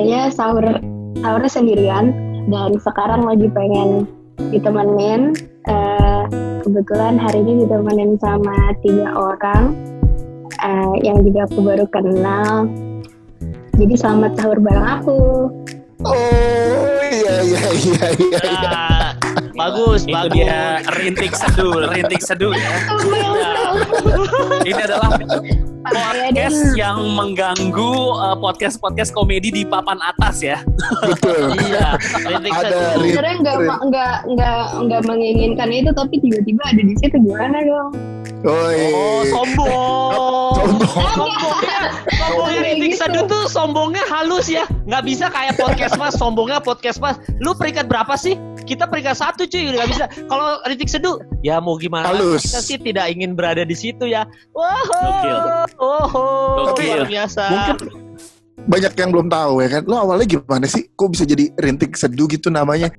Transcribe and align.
biasanya 0.00 0.32
sahur 0.32 0.64
sahur 1.20 1.42
sendirian. 1.44 2.16
Dan 2.48 2.80
sekarang 2.80 3.28
lagi 3.28 3.46
pengen 3.52 4.08
ditemenin 4.48 5.36
uh, 5.68 6.24
kebetulan 6.64 7.20
hari 7.20 7.44
ini 7.44 7.68
ditemenin 7.68 8.16
sama 8.16 8.72
tiga 8.80 9.12
orang 9.12 9.76
uh, 10.64 10.96
yang 11.04 11.20
juga 11.20 11.44
aku 11.46 11.60
baru 11.60 11.86
kenal. 11.92 12.64
Jadi 13.76 13.94
selamat 13.94 14.40
sahur 14.40 14.58
bareng 14.58 14.88
aku. 14.88 15.20
Oh 16.00 17.00
iya 17.12 17.44
iya 17.44 17.64
iya 17.76 18.06
iya, 18.16 18.40
iya. 18.40 18.70
Nah, 18.72 19.12
bagus 19.52 20.08
itu 20.08 20.16
bagus. 20.16 20.32
dia. 20.32 20.80
Rintik 20.96 21.32
seduh 21.36 21.76
rintik 21.92 22.24
seduh 22.24 22.56
ya 22.56 22.72
ini 24.68 24.80
adalah 24.80 25.10
podcast 25.80 26.60
yang 26.76 26.98
mengganggu 27.16 27.94
uh, 28.20 28.36
podcast 28.36 28.76
podcast 28.78 29.10
komedi 29.16 29.48
di 29.48 29.62
papan 29.64 29.96
atas 30.04 30.44
ya 30.44 30.60
betul 31.02 31.56
iya 31.56 31.96
ada 32.52 33.00
sebenarnya 33.00 33.36
nggak 33.40 33.56
nggak 33.88 34.14
nggak 34.36 34.62
nggak 34.86 35.02
menginginkan 35.08 35.68
itu 35.72 35.90
tapi 35.96 36.20
tiba-tiba 36.20 36.62
ada 36.68 36.82
di 36.84 36.94
situ 37.00 37.16
gimana 37.24 37.58
dong 37.64 37.90
Oh, 38.40 38.56
oh 38.56 39.20
sombong. 39.28 40.80
Sombong. 40.80 40.88
Sombongnya, 40.96 41.80
sombongnya 42.08 42.60
Rintik 42.64 42.92
gitu. 42.96 43.20
Tuh 43.28 43.44
sombongnya 43.52 44.04
halus 44.08 44.48
ya. 44.48 44.64
Nggak 44.88 45.02
bisa 45.04 45.28
kayak 45.28 45.60
podcast 45.60 46.00
mas, 46.00 46.16
sombongnya 46.16 46.56
podcast 46.56 47.04
mas. 47.04 47.20
Lu 47.44 47.52
peringkat 47.52 47.84
berapa 47.84 48.16
sih? 48.16 48.40
Kita 48.70 48.86
peringkat 48.86 49.18
satu 49.18 49.50
cuy, 49.50 49.74
nggak 49.74 49.88
bisa. 49.90 50.06
Kalau 50.30 50.62
Rintik 50.62 50.86
Seduh, 50.86 51.18
ya 51.42 51.58
mau 51.58 51.74
gimana? 51.74 52.06
Halus. 52.06 52.46
Kita 52.46 52.62
sih 52.62 52.78
tidak 52.78 53.10
ingin 53.10 53.34
berada 53.34 53.66
di 53.66 53.74
situ 53.74 54.06
ya. 54.06 54.22
Wah, 54.54 54.86
oh, 55.82 56.70
luar 56.78 57.02
biasa. 57.02 57.50
Mungkin 57.50 57.76
banyak 58.70 58.94
yang 58.94 59.10
belum 59.10 59.26
tahu 59.26 59.66
ya 59.66 59.68
kan. 59.74 59.82
Lo 59.90 59.98
awalnya 59.98 60.38
gimana 60.38 60.70
sih? 60.70 60.86
Kok 60.94 61.18
bisa 61.18 61.26
jadi 61.26 61.50
Rintik 61.58 61.98
Seduh 61.98 62.30
gitu 62.30 62.46
namanya? 62.46 62.94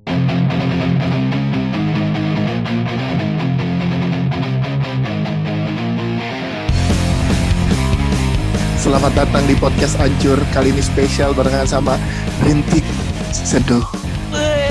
Selamat 8.76 9.16
datang 9.16 9.48
di 9.48 9.56
podcast 9.56 9.96
Ancur 10.04 10.36
Kali 10.52 10.76
ini 10.76 10.84
spesial 10.84 11.32
barengan 11.32 11.64
sama 11.64 11.96
Rintik 12.44 12.84
Seduh 13.32 14.11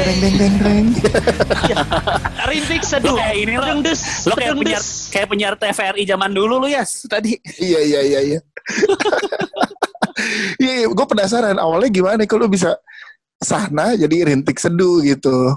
Deng 0.00 0.18
deng 0.20 0.34
deng 0.40 0.54
deng 0.64 0.86
Rintik 2.48 2.82
Seduh 2.82 3.16
Kayak 3.20 3.36
ini 3.36 3.54
lo, 3.60 3.68
lo 3.84 4.34
kayak 4.34 4.54
penyiar, 4.56 4.82
kayak 5.12 5.28
penyiar 5.28 5.54
TVRI 5.60 6.02
zaman 6.08 6.30
dulu 6.32 6.56
lo 6.56 6.66
ya 6.66 6.82
tadi. 7.06 7.36
Iya 7.60 7.80
iya 7.84 8.00
iya 8.00 8.20
iya. 8.24 8.40
Iya, 10.60 10.84
iya 10.84 10.86
gue 10.88 11.06
penasaran 11.08 11.56
awalnya 11.56 11.88
gimana 11.88 12.22
kalau 12.28 12.44
bisa 12.44 12.76
sana 13.40 13.96
jadi 13.96 14.28
rintik 14.28 14.60
seduh 14.60 15.00
gitu. 15.00 15.56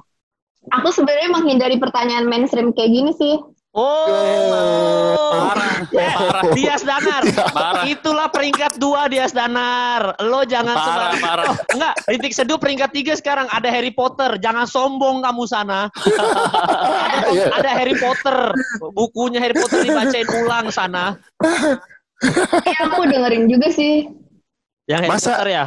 Aku 0.71 0.87
sebenarnya 0.95 1.35
menghindari 1.35 1.75
pertanyaan 1.75 2.23
mainstream 2.31 2.71
kayak 2.71 2.91
gini 2.95 3.11
sih. 3.11 3.35
Oh, 3.73 5.17
parah, 5.33 5.81
parah. 5.89 6.43
Dias 6.53 6.85
Danar, 6.85 7.25
parah. 7.57 7.89
Itulah 7.89 8.29
peringkat 8.29 8.77
dua 8.77 9.09
Dias 9.09 9.33
Danar. 9.33 10.13
Lo 10.21 10.45
jangan 10.45 10.77
parah, 10.77 11.11
parah. 11.17 11.45
Oh, 11.49 11.57
enggak, 11.73 11.97
Rintik 12.05 12.37
Seduh 12.37 12.61
peringkat 12.61 12.93
tiga 12.93 13.17
sekarang. 13.17 13.49
Ada 13.49 13.73
Harry 13.73 13.89
Potter. 13.89 14.37
Jangan 14.37 14.69
sombong 14.69 15.25
kamu 15.25 15.49
sana. 15.49 15.89
ada, 17.17 17.33
yeah. 17.33 17.49
ada 17.49 17.71
Harry 17.73 17.97
Potter. 17.97 18.53
Bukunya 18.93 19.41
Harry 19.41 19.57
Potter 19.57 19.81
dibacain 19.81 20.29
ulang 20.45 20.69
sana. 20.69 21.17
Iya, 22.69 22.77
aku 22.93 23.09
dengerin 23.09 23.49
juga 23.49 23.73
sih. 23.73 24.05
Yang 24.85 24.99
Harry 25.01 25.17
Masa? 25.17 25.33
Potter 25.33 25.49
ya? 25.49 25.65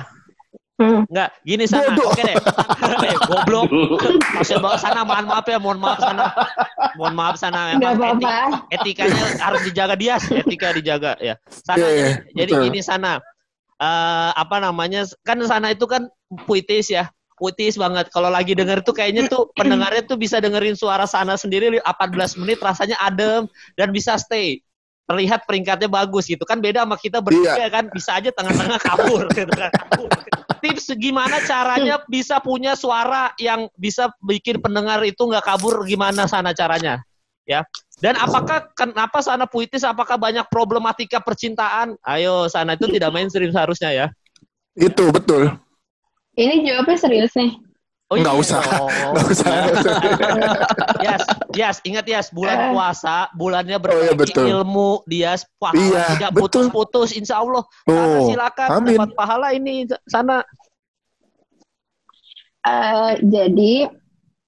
Hmm. 0.77 1.09
Enggak, 1.09 1.31
gini 1.41 1.65
sana. 1.65 1.97
Bodoh. 1.97 2.13
Oke 2.13 2.23
deh. 2.23 2.37
Goblok. 3.33 3.73
Maksud 4.37 4.61
bawa 4.61 4.77
sana, 4.77 5.09
mohon 5.09 5.25
maaf 5.25 5.47
ya, 5.49 5.57
mohon 5.57 5.81
maaf 5.81 5.99
sana. 6.05 6.29
Mohon 7.01 7.15
maaf 7.17 7.37
sana 7.41 7.59
memang 7.81 8.21
etik, 8.21 9.01
etikanya 9.01 9.25
harus 9.41 9.65
dijaga 9.65 9.97
dia, 9.97 10.21
etika 10.21 10.77
dijaga 10.77 11.13
ya. 11.17 11.41
Sana 11.49 11.81
yeah, 11.81 11.93
yeah, 11.97 12.15
jadi 12.37 12.53
betul. 12.53 12.65
gini 12.69 12.81
sana. 12.85 13.25
Uh, 13.81 14.37
apa 14.37 14.61
namanya? 14.61 15.09
Kan 15.25 15.41
sana 15.49 15.73
itu 15.73 15.89
kan 15.89 16.13
puitis 16.45 16.93
ya. 16.93 17.09
Puitis 17.41 17.81
banget. 17.81 18.13
Kalau 18.13 18.29
lagi 18.29 18.53
denger 18.53 18.85
tuh 18.85 18.93
kayaknya 18.93 19.33
tuh 19.33 19.49
pendengarnya 19.57 20.05
tuh 20.05 20.21
bisa 20.21 20.41
dengerin 20.45 20.77
suara 20.77 21.09
sana 21.09 21.41
sendiri 21.41 21.73
14 21.85 22.41
menit 22.41 22.61
rasanya 22.61 23.01
adem 23.01 23.49
dan 23.81 23.93
bisa 23.93 24.17
stay 24.21 24.61
terlihat 25.07 25.47
peringkatnya 25.47 25.89
bagus 25.89 26.27
gitu. 26.27 26.43
Kan 26.43 26.59
beda 26.59 26.83
sama 26.83 26.99
kita 26.99 27.23
bertiga 27.23 27.57
iya. 27.57 27.71
kan. 27.71 27.89
Bisa 27.91 28.19
aja 28.19 28.31
tengah-tengah 28.35 28.79
kabur 28.83 29.23
gitu 29.39 29.53
kan. 29.55 29.73
Tips 30.61 30.93
gimana 30.99 31.39
caranya 31.47 32.03
bisa 32.11 32.43
punya 32.43 32.75
suara 32.75 33.31
yang 33.39 33.71
bisa 33.79 34.11
bikin 34.23 34.59
pendengar 34.59 35.03
itu 35.07 35.23
nggak 35.23 35.47
kabur? 35.47 35.87
Gimana 35.87 36.27
sana 36.27 36.51
caranya? 36.53 37.03
Ya. 37.47 37.63
Dan 38.03 38.19
apakah 38.21 38.69
kenapa 38.77 39.25
sana 39.25 39.49
puitis? 39.49 39.87
Apakah 39.87 40.21
banyak 40.21 40.45
problematika 40.53 41.23
percintaan? 41.23 41.97
Ayo 42.05 42.51
sana 42.51 42.77
itu 42.77 42.91
tidak 42.91 43.15
mainstream 43.15 43.49
seharusnya 43.55 43.91
ya. 43.95 44.07
Itu 44.77 45.09
betul. 45.15 45.55
Ini 46.37 46.69
jawabnya 46.69 47.01
serius 47.01 47.33
nih 47.33 47.66
Oh, 48.07 48.15
nggak 48.15 48.39
iya 48.39 48.43
usah, 48.43 48.63
nggak 49.11 49.27
usah. 49.35 49.51
yes, 51.07 51.23
yes, 51.59 51.77
ingat 51.83 52.07
yes, 52.07 52.31
bulan 52.31 52.71
puasa, 52.71 53.27
bulannya 53.35 53.83
berbagi 53.83 53.99
oh, 53.99 54.07
iya, 54.07 54.15
betul. 54.15 54.45
ilmu, 54.47 54.91
dia 55.11 55.35
pahala 55.59 55.83
iya, 55.83 56.05
tidak 56.15 56.33
putus-putus, 56.39 57.11
insya 57.19 57.43
Allah. 57.43 57.67
Oh, 57.91 58.31
silakan 58.31 58.69
amin. 58.79 58.95
dapat 58.95 59.11
pahala 59.19 59.51
ini 59.59 59.91
sana. 60.07 60.47
Uh, 62.63 63.19
jadi, 63.27 63.91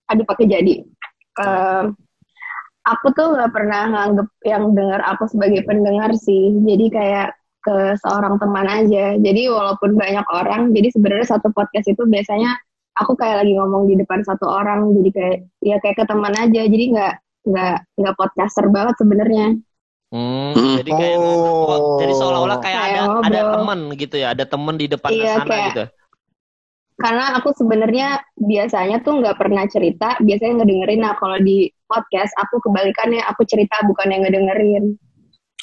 aduh 0.07 0.23
pakai 0.23 0.47
jadi. 0.47 0.75
Uh, 1.35 1.91
aku 2.87 3.11
tuh 3.11 3.35
nggak 3.35 3.51
pernah 3.51 3.91
nganggep 3.91 4.29
yang 4.47 4.71
dengar 4.71 5.03
aku 5.03 5.27
sebagai 5.35 5.67
pendengar 5.67 6.15
sih. 6.15 6.55
Jadi 6.63 6.95
kayak 6.95 7.35
ke 7.67 7.99
seorang 8.07 8.39
teman 8.39 8.71
aja. 8.71 9.19
Jadi 9.19 9.51
walaupun 9.51 9.99
banyak 9.99 10.27
orang, 10.31 10.71
jadi 10.71 10.95
sebenarnya 10.95 11.27
satu 11.27 11.51
podcast 11.51 11.91
itu 11.91 12.07
biasanya 12.07 12.55
aku 12.99 13.13
kayak 13.15 13.47
lagi 13.47 13.53
ngomong 13.55 13.87
di 13.87 13.95
depan 13.95 14.21
satu 14.27 14.51
orang 14.51 14.91
jadi 14.99 15.11
kayak 15.15 15.37
ya 15.63 15.77
kayak 15.79 15.97
ke 16.03 16.05
teman 16.05 16.35
aja 16.35 16.63
jadi 16.67 16.85
nggak 16.93 17.15
nggak 17.49 17.77
nggak 17.97 18.15
podcaster 18.19 18.67
banget 18.69 18.95
sebenarnya 18.99 19.47
hmm, 20.11 20.51
hmm, 20.53 20.75
jadi 20.83 20.91
kayak 20.91 21.17
oh. 21.23 21.99
jadi 22.03 22.13
seolah-olah 22.19 22.59
kayak, 22.59 22.79
kayak 22.79 22.91
ada 22.91 23.01
ngobrol. 23.07 23.27
ada 23.27 23.41
teman 23.55 23.79
gitu 23.95 24.17
ya 24.19 24.29
ada 24.35 24.45
teman 24.45 24.75
di 24.75 24.87
depan 24.91 25.11
iya, 25.15 25.33
sana 25.39 25.47
kayak, 25.47 25.67
gitu 25.71 25.85
karena 26.99 27.25
aku 27.39 27.49
sebenarnya 27.55 28.09
biasanya 28.35 28.97
tuh 29.07 29.23
nggak 29.23 29.39
pernah 29.39 29.65
cerita 29.71 30.19
biasanya 30.19 30.67
ngedengerin 30.67 31.01
nah 31.07 31.15
kalau 31.15 31.39
di 31.39 31.71
podcast 31.87 32.35
aku 32.43 32.59
kebalikannya 32.59 33.23
aku 33.23 33.47
cerita 33.47 33.79
bukan 33.87 34.11
yang 34.11 34.23
ngedengerin 34.27 34.99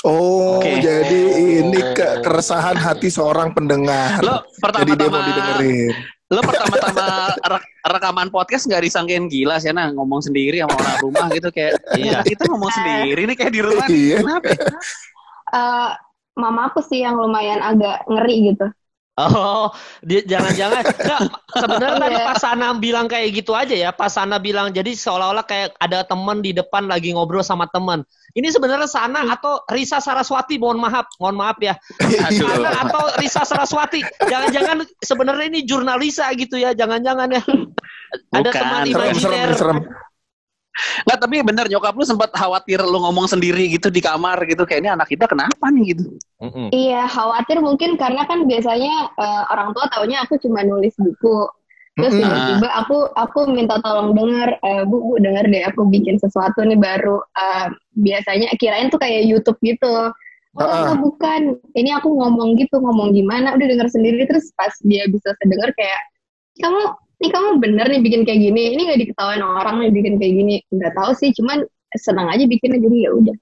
Oh, 0.06 0.62
okay. 0.62 0.86
jadi 0.86 1.22
ini 1.66 1.82
ke 1.98 2.22
keresahan 2.22 2.78
hati 2.78 3.10
seorang 3.10 3.58
pendengar. 3.58 4.22
Lo 4.22 4.46
pertama-tama 4.62 5.34
lo 6.26 6.42
pertama-tama 6.42 7.38
re 7.38 7.60
rekaman 7.86 8.34
podcast 8.34 8.66
nggak 8.66 8.82
disangkain 8.82 9.30
gila 9.30 9.62
sih 9.62 9.70
nah 9.70 9.94
ngomong 9.94 10.26
sendiri 10.26 10.58
sama 10.58 10.74
orang 10.74 10.98
rumah 11.06 11.26
gitu 11.30 11.50
kayak 11.54 11.78
iya 12.02 12.26
kita 12.26 12.50
ngomong 12.50 12.72
sendiri 12.74 13.22
nih 13.30 13.36
kayak 13.38 13.54
di 13.54 13.62
rumah 13.62 13.86
iya. 13.86 14.18
kenapa 14.26 14.50
uh, 15.54 15.90
mama 16.34 16.74
aku 16.74 16.82
sih 16.82 17.06
yang 17.06 17.22
lumayan 17.22 17.62
agak 17.62 18.02
ngeri 18.10 18.54
gitu 18.54 18.68
Oh, 19.16 19.72
dia 20.04 20.28
jangan-jangan 20.28 20.84
enggak 20.92 21.20
sebenarnya 21.56 22.00
tadi 22.04 22.18
iya. 22.20 22.28
pas 22.28 22.36
Sana 22.36 22.68
bilang 22.76 23.08
kayak 23.08 23.30
gitu 23.32 23.56
aja 23.56 23.72
ya. 23.72 23.90
Pas 23.96 24.12
Sana 24.12 24.44
bilang 24.44 24.76
jadi 24.76 24.92
seolah-olah 24.92 25.48
kayak 25.48 25.72
ada 25.80 26.04
teman 26.04 26.44
di 26.44 26.52
depan 26.52 26.92
lagi 26.92 27.16
ngobrol 27.16 27.40
sama 27.40 27.64
teman. 27.72 28.04
Ini 28.36 28.52
sebenarnya 28.52 28.92
Sana 28.92 29.24
atau 29.32 29.64
Risa 29.72 30.04
Saraswati, 30.04 30.60
mohon 30.60 30.84
maaf, 30.84 31.08
mohon 31.24 31.40
maaf 31.40 31.56
ya. 31.64 31.80
Sana 32.28 32.76
atau 32.84 33.16
Risa 33.16 33.48
Saraswati. 33.48 34.04
Jangan-jangan 34.28 34.84
sebenarnya 35.00 35.48
ini 35.48 35.64
jurnalisa 35.64 36.28
gitu 36.36 36.60
ya, 36.60 36.76
jangan-jangan 36.76 37.40
ya. 37.40 37.44
Ada 38.36 38.52
teman 38.52 38.84
imajiner. 38.84 39.56
Nggak, 41.08 41.20
tapi 41.24 41.36
bener 41.42 41.66
nyokap 41.72 41.96
lu 41.96 42.04
sempat 42.04 42.30
khawatir 42.36 42.84
lu 42.84 43.00
ngomong 43.00 43.32
sendiri 43.32 43.72
gitu 43.72 43.88
di 43.88 44.04
kamar 44.04 44.44
gitu. 44.46 44.68
Kayak 44.68 44.82
ini 44.84 44.90
anak 44.92 45.08
kita 45.08 45.26
kenapa 45.26 45.66
nih 45.72 45.96
gitu. 45.96 46.04
Iya, 46.72 47.08
khawatir 47.08 47.64
mungkin 47.64 47.96
karena 47.96 48.28
kan 48.28 48.44
biasanya 48.44 49.16
uh, 49.16 49.44
orang 49.52 49.72
tua 49.72 49.86
taunya 49.92 50.24
aku 50.24 50.36
cuma 50.44 50.62
nulis 50.62 50.96
buku. 51.00 51.48
Terus 51.96 52.12
tiba-tiba 52.12 52.68
aku 52.76 53.08
aku 53.16 53.48
minta 53.56 53.80
tolong 53.80 54.12
denger, 54.20 54.60
uh, 54.60 54.84
bu 54.84 55.00
bu 55.00 55.14
denger 55.24 55.48
deh 55.48 55.64
aku 55.64 55.88
bikin 55.88 56.20
sesuatu 56.20 56.60
nih 56.68 56.76
baru. 56.76 57.24
Uh, 57.32 57.72
biasanya 57.96 58.52
kirain 58.60 58.92
tuh 58.92 59.00
kayak 59.00 59.24
YouTube 59.24 59.56
gitu. 59.64 60.12
Oh 60.56 60.64
uh-uh. 60.64 60.96
bukan, 60.96 61.60
ini 61.76 61.92
aku 61.92 62.16
ngomong 62.16 62.56
gitu, 62.56 62.80
ngomong 62.80 63.12
gimana, 63.12 63.60
udah 63.60 63.68
denger 63.68 63.92
sendiri 63.92 64.24
terus 64.24 64.56
pas 64.56 64.72
dia 64.88 65.04
bisa 65.12 65.36
sedenger 65.44 65.68
kayak 65.76 66.00
kamu 66.64 66.96
ini 67.22 67.28
kamu 67.32 67.50
bener 67.64 67.86
nih 67.88 68.02
bikin 68.04 68.22
kayak 68.28 68.40
gini 68.40 68.62
ini 68.76 68.82
nggak 68.88 69.00
diketawain 69.08 69.44
orang 69.44 69.76
nih 69.84 69.92
bikin 69.92 70.20
kayak 70.20 70.34
gini 70.36 70.56
nggak 70.72 70.94
tahu 70.96 71.12
sih 71.16 71.32
cuman 71.36 71.64
senang 71.96 72.28
aja 72.28 72.44
bikinnya 72.44 72.80
jadi 72.82 72.98
ya 73.08 73.12
udah 73.16 73.38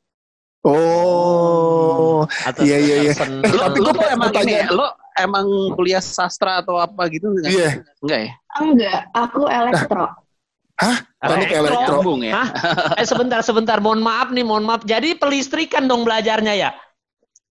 Oh, 0.63 2.23
iya 2.63 2.79
iya 2.79 2.95
iya. 3.03 3.13
Lo, 3.51 3.67
tapi 3.67 3.83
gue 3.83 4.07
emang 4.15 4.31
tanya, 4.31 4.63
lo 4.71 4.95
emang 5.19 5.75
kuliah 5.75 5.99
sastra 5.99 6.63
atau 6.63 6.79
apa 6.79 7.11
gitu 7.11 7.35
Iya. 7.43 7.51
Yeah. 7.51 7.73
Enggak 7.99 8.19
ya? 8.23 8.31
Enggak, 8.63 8.99
aku 9.11 9.41
elektro. 9.51 10.07
Hah? 10.79 10.97
Elektro? 11.19 11.67
elektro? 11.67 11.99
ya? 12.23 12.31
Hah? 12.31 12.47
Eh 12.95 13.03
sebentar, 13.03 13.43
sebentar. 13.43 13.83
Mohon 13.83 14.07
maaf 14.07 14.31
nih, 14.31 14.47
mohon 14.47 14.63
maaf. 14.63 14.87
Jadi 14.87 15.19
pelistrikan 15.19 15.83
dong 15.83 16.07
belajarnya 16.07 16.55
ya? 16.55 16.71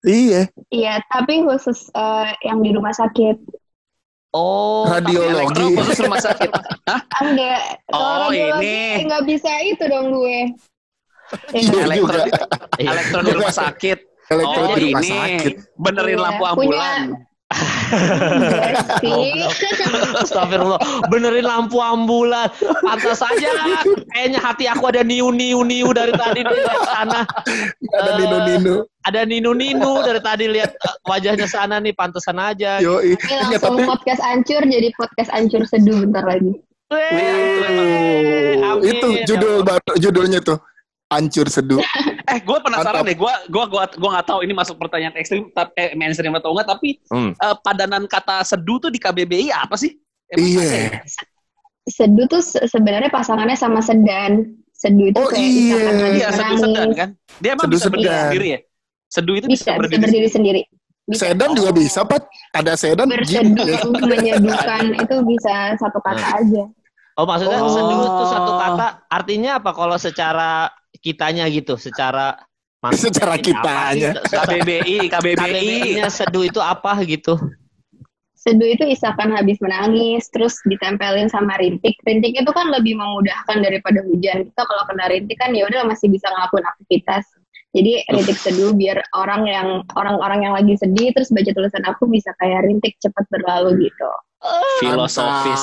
Iya. 0.08 0.48
Iya, 0.72 1.04
tapi 1.12 1.44
khusus 1.44 1.92
uh, 1.92 2.32
yang 2.42 2.64
di 2.64 2.72
rumah 2.72 2.96
sakit. 2.96 3.36
Oh, 4.32 4.88
radiologi. 4.88 5.76
khusus 5.76 6.00
rumah 6.08 6.20
sakit. 6.24 6.50
Hah? 6.88 7.00
Enggak. 7.20 7.62
Oh, 7.92 8.32
ini. 8.32 9.04
Enggak 9.04 9.28
bisa 9.28 9.52
itu 9.60 9.84
dong 9.84 10.08
gue. 10.08 10.56
Iya 11.52 11.88
elektro, 11.88 12.16
juga. 12.28 12.44
elektro 12.76 13.20
di 13.24 13.32
rumah 13.36 13.54
sakit. 13.54 13.98
Elektro 14.32 14.60
oh, 14.64 14.76
di 14.76 14.82
rumah 14.88 15.00
ini. 15.04 15.12
sakit. 15.12 15.52
Benerin 15.76 16.16
iya. 16.16 16.24
lampu 16.24 16.42
ambulan. 16.48 17.00
Punya, 17.12 17.31
Astagfirullah. 20.22 20.80
Benerin 21.12 21.44
lampu 21.44 21.78
ambulan. 21.78 22.48
Pantas 22.82 23.20
saja 23.20 23.50
kayaknya 24.12 24.38
hati 24.40 24.64
aku 24.66 24.88
ada 24.88 25.04
niu 25.04 25.30
niu 25.30 25.62
niu 25.62 25.92
dari 25.92 26.12
tadi 26.16 26.40
di 26.42 26.56
sana. 26.88 27.22
Ada 27.92 28.10
uh, 28.10 28.16
ninu 28.18 28.38
ninu. 28.48 28.74
Ada 29.04 29.20
ninu 29.26 29.50
ninu 29.52 30.02
dari 30.02 30.20
tadi 30.22 30.44
lihat 30.48 30.72
uh, 30.82 30.96
wajahnya 31.06 31.46
sana 31.46 31.78
nih 31.78 31.92
pantesan 31.92 32.40
aja. 32.40 32.80
Yo, 32.80 33.02
ini 33.04 33.16
langsung 33.18 33.78
tapi... 33.78 33.84
podcast 33.88 34.22
ancur 34.24 34.62
jadi 34.64 34.88
podcast 34.96 35.30
ancur 35.34 35.62
seduh 35.68 36.02
bentar 36.06 36.24
lagi. 36.24 36.56
Wee, 36.92 38.60
itu 38.84 39.24
judul 39.24 39.64
baru 39.64 39.96
judulnya 39.96 40.44
tuh 40.44 40.60
hancur 41.12 41.46
seduh. 41.52 41.78
eh, 42.32 42.38
gue 42.40 42.58
penasaran 42.64 43.04
Mantap. 43.04 43.08
deh. 43.12 43.16
Gue 43.16 43.32
gue 43.52 43.64
gue 43.68 43.82
gue 44.00 44.10
nggak 44.10 44.26
tahu 44.26 44.40
ini 44.42 44.52
masuk 44.56 44.76
pertanyaan 44.80 45.14
ekstrim, 45.20 45.52
tapi 45.52 45.70
eh, 45.76 45.92
mainstream 45.92 46.32
atau 46.32 46.56
enggak. 46.56 46.72
Tapi 46.72 46.88
hmm. 47.12 47.30
uh, 47.36 47.56
padanan 47.60 48.08
kata 48.08 48.40
seduh 48.42 48.80
tuh 48.80 48.88
di 48.88 48.96
KBBI 48.96 49.52
apa 49.52 49.76
sih? 49.76 49.92
iya. 50.32 50.88
Yeah. 50.88 51.04
Seduh 51.82 52.30
tuh 52.30 52.40
sebenarnya 52.44 53.10
pasangannya 53.12 53.58
sama 53.58 53.82
sedan. 53.84 54.56
Seduh 54.72 55.12
itu 55.12 55.18
oh, 55.20 55.28
kayak 55.30 55.42
iya. 55.44 55.82
Iya, 56.16 56.28
seduh 56.34 56.58
sedan 56.58 56.88
kan? 56.96 57.08
Dia 57.38 57.54
emang 57.54 57.68
seduh 57.68 57.78
bisa 57.78 57.86
sedan. 57.86 57.94
berdiri 57.94 58.18
sendiri 58.18 58.46
ya? 58.46 58.60
Seduh 59.12 59.34
itu 59.36 59.46
bisa, 59.46 59.62
bisa 59.62 59.72
berdiri, 59.76 59.98
bisa 60.00 60.06
berdiri 60.08 60.28
sendiri. 60.30 60.62
Bisa. 61.02 61.22
Sedan 61.28 61.50
juga 61.58 61.70
oh. 61.70 61.76
bisa, 61.76 62.00
Pat. 62.06 62.22
Ada 62.54 62.72
sedan. 62.78 63.06
Berseduh, 63.10 64.00
menyeduhkan 64.06 64.84
itu 64.96 65.16
bisa 65.26 65.54
satu 65.76 65.98
kata 66.00 66.26
hmm. 66.26 66.38
aja. 66.40 66.64
Oh 67.20 67.28
maksudnya 67.28 67.60
oh. 67.60 67.68
seduh 67.68 67.98
itu 68.00 68.24
satu 68.24 68.52
kata 68.56 68.86
artinya 69.12 69.60
apa 69.60 69.70
kalau 69.76 69.96
secara 70.00 70.72
kitanya 71.02 71.50
gitu 71.50 71.74
secara 71.76 72.38
secara 73.02 73.36
kitanya. 73.36 74.16
KBBI 74.32 75.10
KBBI-nya 75.10 76.08
seduh 76.08 76.46
itu 76.46 76.62
apa 76.62 76.96
gitu? 77.04 77.36
Seduh 78.42 78.66
itu 78.66 78.82
isakan 78.82 79.38
habis 79.38 79.54
menangis 79.62 80.26
terus 80.34 80.58
ditempelin 80.66 81.30
sama 81.30 81.54
rintik. 81.62 81.94
Rintik 82.02 82.34
itu 82.34 82.50
kan 82.50 82.74
lebih 82.74 82.98
memudahkan 82.98 83.62
daripada 83.62 84.02
hujan. 84.02 84.50
Kita 84.50 84.62
kalau 84.66 84.82
kena 84.90 85.06
rintik 85.06 85.38
kan 85.38 85.54
ya 85.54 85.62
udah 85.70 85.86
masih 85.86 86.10
bisa 86.10 86.26
ngelakuin 86.26 86.66
aktivitas. 86.66 87.22
Jadi 87.70 88.02
rintik 88.10 88.34
seduh 88.42 88.74
biar 88.74 88.98
orang 89.14 89.46
yang 89.46 89.68
orang-orang 89.94 90.50
yang 90.50 90.54
lagi 90.58 90.74
sedih 90.74 91.14
terus 91.14 91.30
baca 91.30 91.54
tulisan 91.54 91.86
aku 91.86 92.10
bisa 92.10 92.34
kayak 92.42 92.66
rintik 92.66 92.98
cepat 92.98 93.24
berlalu 93.30 93.86
gitu 93.88 94.10
filosofis. 94.82 95.62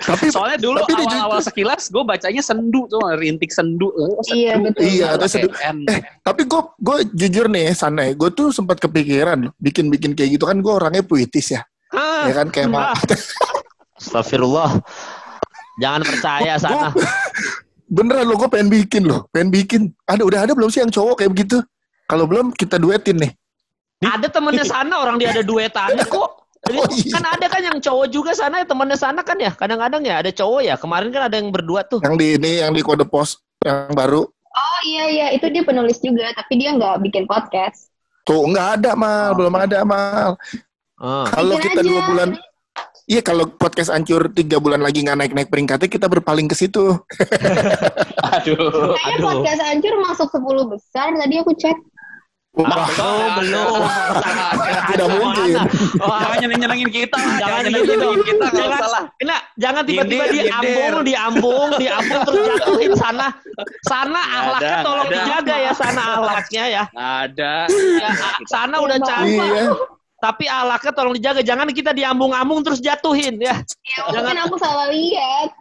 Tapi 0.00 0.32
soalnya 0.32 0.58
dulu 0.58 0.80
awal-awal 0.80 1.40
sekilas 1.44 1.92
gue 1.92 2.00
bacanya 2.00 2.40
sendu 2.40 2.88
tuh 2.88 3.00
rintik 3.20 3.52
sendu. 3.52 3.92
Oh, 3.92 4.20
sendu. 4.24 4.40
Iya 4.40 4.54
betul. 4.56 4.82
Iya 4.82 5.06
sendu. 5.28 5.48
Eh, 5.88 6.00
tapi 6.24 6.48
gue 6.48 6.62
gue 6.80 6.96
jujur 7.12 7.46
nih 7.52 7.76
sana 7.76 8.08
gue 8.16 8.30
tuh 8.32 8.48
sempat 8.48 8.80
kepikiran 8.80 9.52
bikin-bikin 9.60 10.16
kayak 10.16 10.40
gitu 10.40 10.48
kan 10.48 10.64
gue 10.64 10.72
orangnya 10.72 11.04
puitis 11.04 11.52
ya. 11.52 11.62
Ah, 11.92 12.28
ya 12.28 12.34
kan 12.36 12.48
kayak 12.52 12.68
ah. 12.72 12.96
Astagfirullah. 13.98 14.80
Jangan 15.78 16.02
percaya 16.04 16.54
sana. 16.58 16.90
Gua, 16.90 17.06
beneran 17.88 18.26
lo 18.28 18.34
gue 18.36 18.48
pengen 18.50 18.68
bikin 18.68 19.08
loh, 19.08 19.26
pengen 19.30 19.50
bikin. 19.52 19.80
Ada 20.04 20.22
udah 20.22 20.40
ada 20.48 20.52
belum 20.54 20.68
sih 20.68 20.84
yang 20.84 20.92
cowok 20.92 21.24
kayak 21.24 21.32
begitu? 21.34 21.62
Kalau 22.08 22.24
belum 22.24 22.56
kita 22.56 22.80
duetin 22.80 23.20
nih. 23.20 23.32
Ada 23.98 24.30
temennya 24.30 24.62
sana 24.62 25.02
orang 25.02 25.18
dia 25.18 25.34
ada 25.34 25.42
duetannya 25.42 26.06
kok. 26.06 26.37
Jadi 26.68 26.78
oh, 26.84 26.88
iya. 26.92 27.12
kan 27.16 27.24
ada 27.24 27.46
kan 27.48 27.62
yang 27.64 27.78
cowok 27.80 28.06
juga 28.12 28.30
sana 28.36 28.60
ya 28.60 28.66
temannya 28.68 28.98
sana 29.00 29.20
kan 29.24 29.40
ya 29.40 29.56
kadang-kadang 29.56 30.04
ya 30.04 30.20
ada 30.20 30.28
cowok 30.28 30.60
ya 30.60 30.74
kemarin 30.76 31.08
kan 31.08 31.22
ada 31.32 31.36
yang 31.40 31.48
berdua 31.48 31.80
tuh. 31.88 32.04
Yang 32.04 32.16
di 32.20 32.26
ini 32.36 32.52
yang 32.60 32.76
di 32.76 32.84
kode 32.84 33.08
pos 33.08 33.40
yang 33.64 33.88
baru. 33.96 34.28
Oh 34.28 34.80
iya 34.84 35.04
iya 35.08 35.26
itu 35.32 35.48
dia 35.48 35.64
penulis 35.64 35.96
juga 36.04 36.28
tapi 36.36 36.60
dia 36.60 36.76
nggak 36.76 37.00
bikin 37.08 37.24
podcast. 37.24 37.88
Tuh 38.28 38.44
nggak 38.52 38.84
ada 38.84 38.92
mal 38.92 39.32
oh. 39.32 39.40
belum 39.40 39.54
ada 39.56 39.78
mal. 39.88 40.36
Oh. 41.00 41.24
Kalau 41.32 41.56
kita 41.56 41.80
aja. 41.80 41.88
dua 41.88 42.00
bulan 42.04 42.30
Iya 43.08 43.24
kalau 43.24 43.48
podcast 43.48 43.88
ancur 43.88 44.28
tiga 44.36 44.60
bulan 44.60 44.84
lagi 44.84 45.00
nggak 45.00 45.16
naik 45.16 45.32
naik 45.32 45.48
peringkatnya 45.48 45.88
kita 45.88 46.12
berpaling 46.12 46.44
ke 46.44 46.52
situ. 46.52 46.92
aduh. 48.36 48.92
Kayaknya 48.92 49.16
podcast 49.24 49.62
ancur 49.64 49.94
masuk 50.04 50.28
10 50.28 50.72
besar 50.76 51.08
tadi 51.16 51.34
aku 51.40 51.56
cek. 51.56 51.72
Wah, 52.58 52.90
oh, 52.90 53.26
belum. 53.38 53.82
Tidak 54.90 55.08
mungkin. 55.14 55.50
Jangan 55.94 56.36
nyenengin 56.42 56.90
kita. 56.90 57.18
Jangan 57.38 57.70
dong. 57.70 58.18
Kita 58.26 58.46
jangan 58.50 58.78
salah. 58.82 59.02
Ini 59.22 59.36
jangan 59.54 59.82
tiba-tiba 59.86 60.24
diambung, 60.26 60.94
diambung, 61.06 61.68
diambung 61.78 62.20
terus 62.26 62.40
jatuhin 62.50 62.92
sana. 62.98 63.26
Sana 63.86 64.20
ahlaknya 64.42 64.76
tolong 64.82 65.06
dijaga 65.06 65.54
ya 65.54 65.72
sana 65.72 66.02
ahlaknya 66.18 66.64
ya. 66.66 66.82
Ada. 66.98 67.54
Ya, 67.70 68.10
sana 68.50 68.76
udah 68.82 68.98
capek. 69.06 69.38
Iya. 69.38 69.64
Tapi 70.18 70.44
ahlaknya 70.50 70.92
tolong 70.98 71.14
dijaga. 71.14 71.40
Jangan 71.46 71.70
kita 71.70 71.94
diambung-ambung 71.94 72.66
terus 72.66 72.82
jatuhin 72.82 73.38
ya. 73.38 73.54
Ya, 73.86 74.02
Jangan 74.10 74.50
aku 74.50 74.58
salah 74.58 74.90
lihat. 74.90 75.54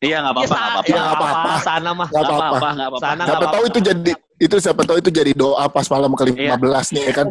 Iya 0.00 0.16
nggak 0.24 0.32
apa-apa, 0.32 0.56
nggak 0.56 0.70
apa-apa. 0.72 0.88
Nggak 0.88 1.12
apa-apa. 1.12 1.50
Sana 1.60 1.90
mah. 1.92 2.08
Nggak 2.08 2.24
apa-apa. 2.24 2.68
Nggak 2.72 2.88
apa-apa. 2.88 3.04
Sana 3.04 3.20
nggak 3.20 3.36
apa-apa. 3.36 3.54
tahu 3.54 3.64
itu 3.68 3.78
jadi 3.84 4.12
itu 4.40 4.56
siapa 4.56 4.82
tahu 4.88 4.96
itu 4.96 5.10
jadi 5.12 5.32
doa 5.36 5.64
pas 5.68 5.84
malam 5.92 6.16
ke 6.16 6.24
15 6.24 6.40
iya. 6.40 6.56
nih 6.96 7.02
ya 7.04 7.12
kan. 7.12 7.26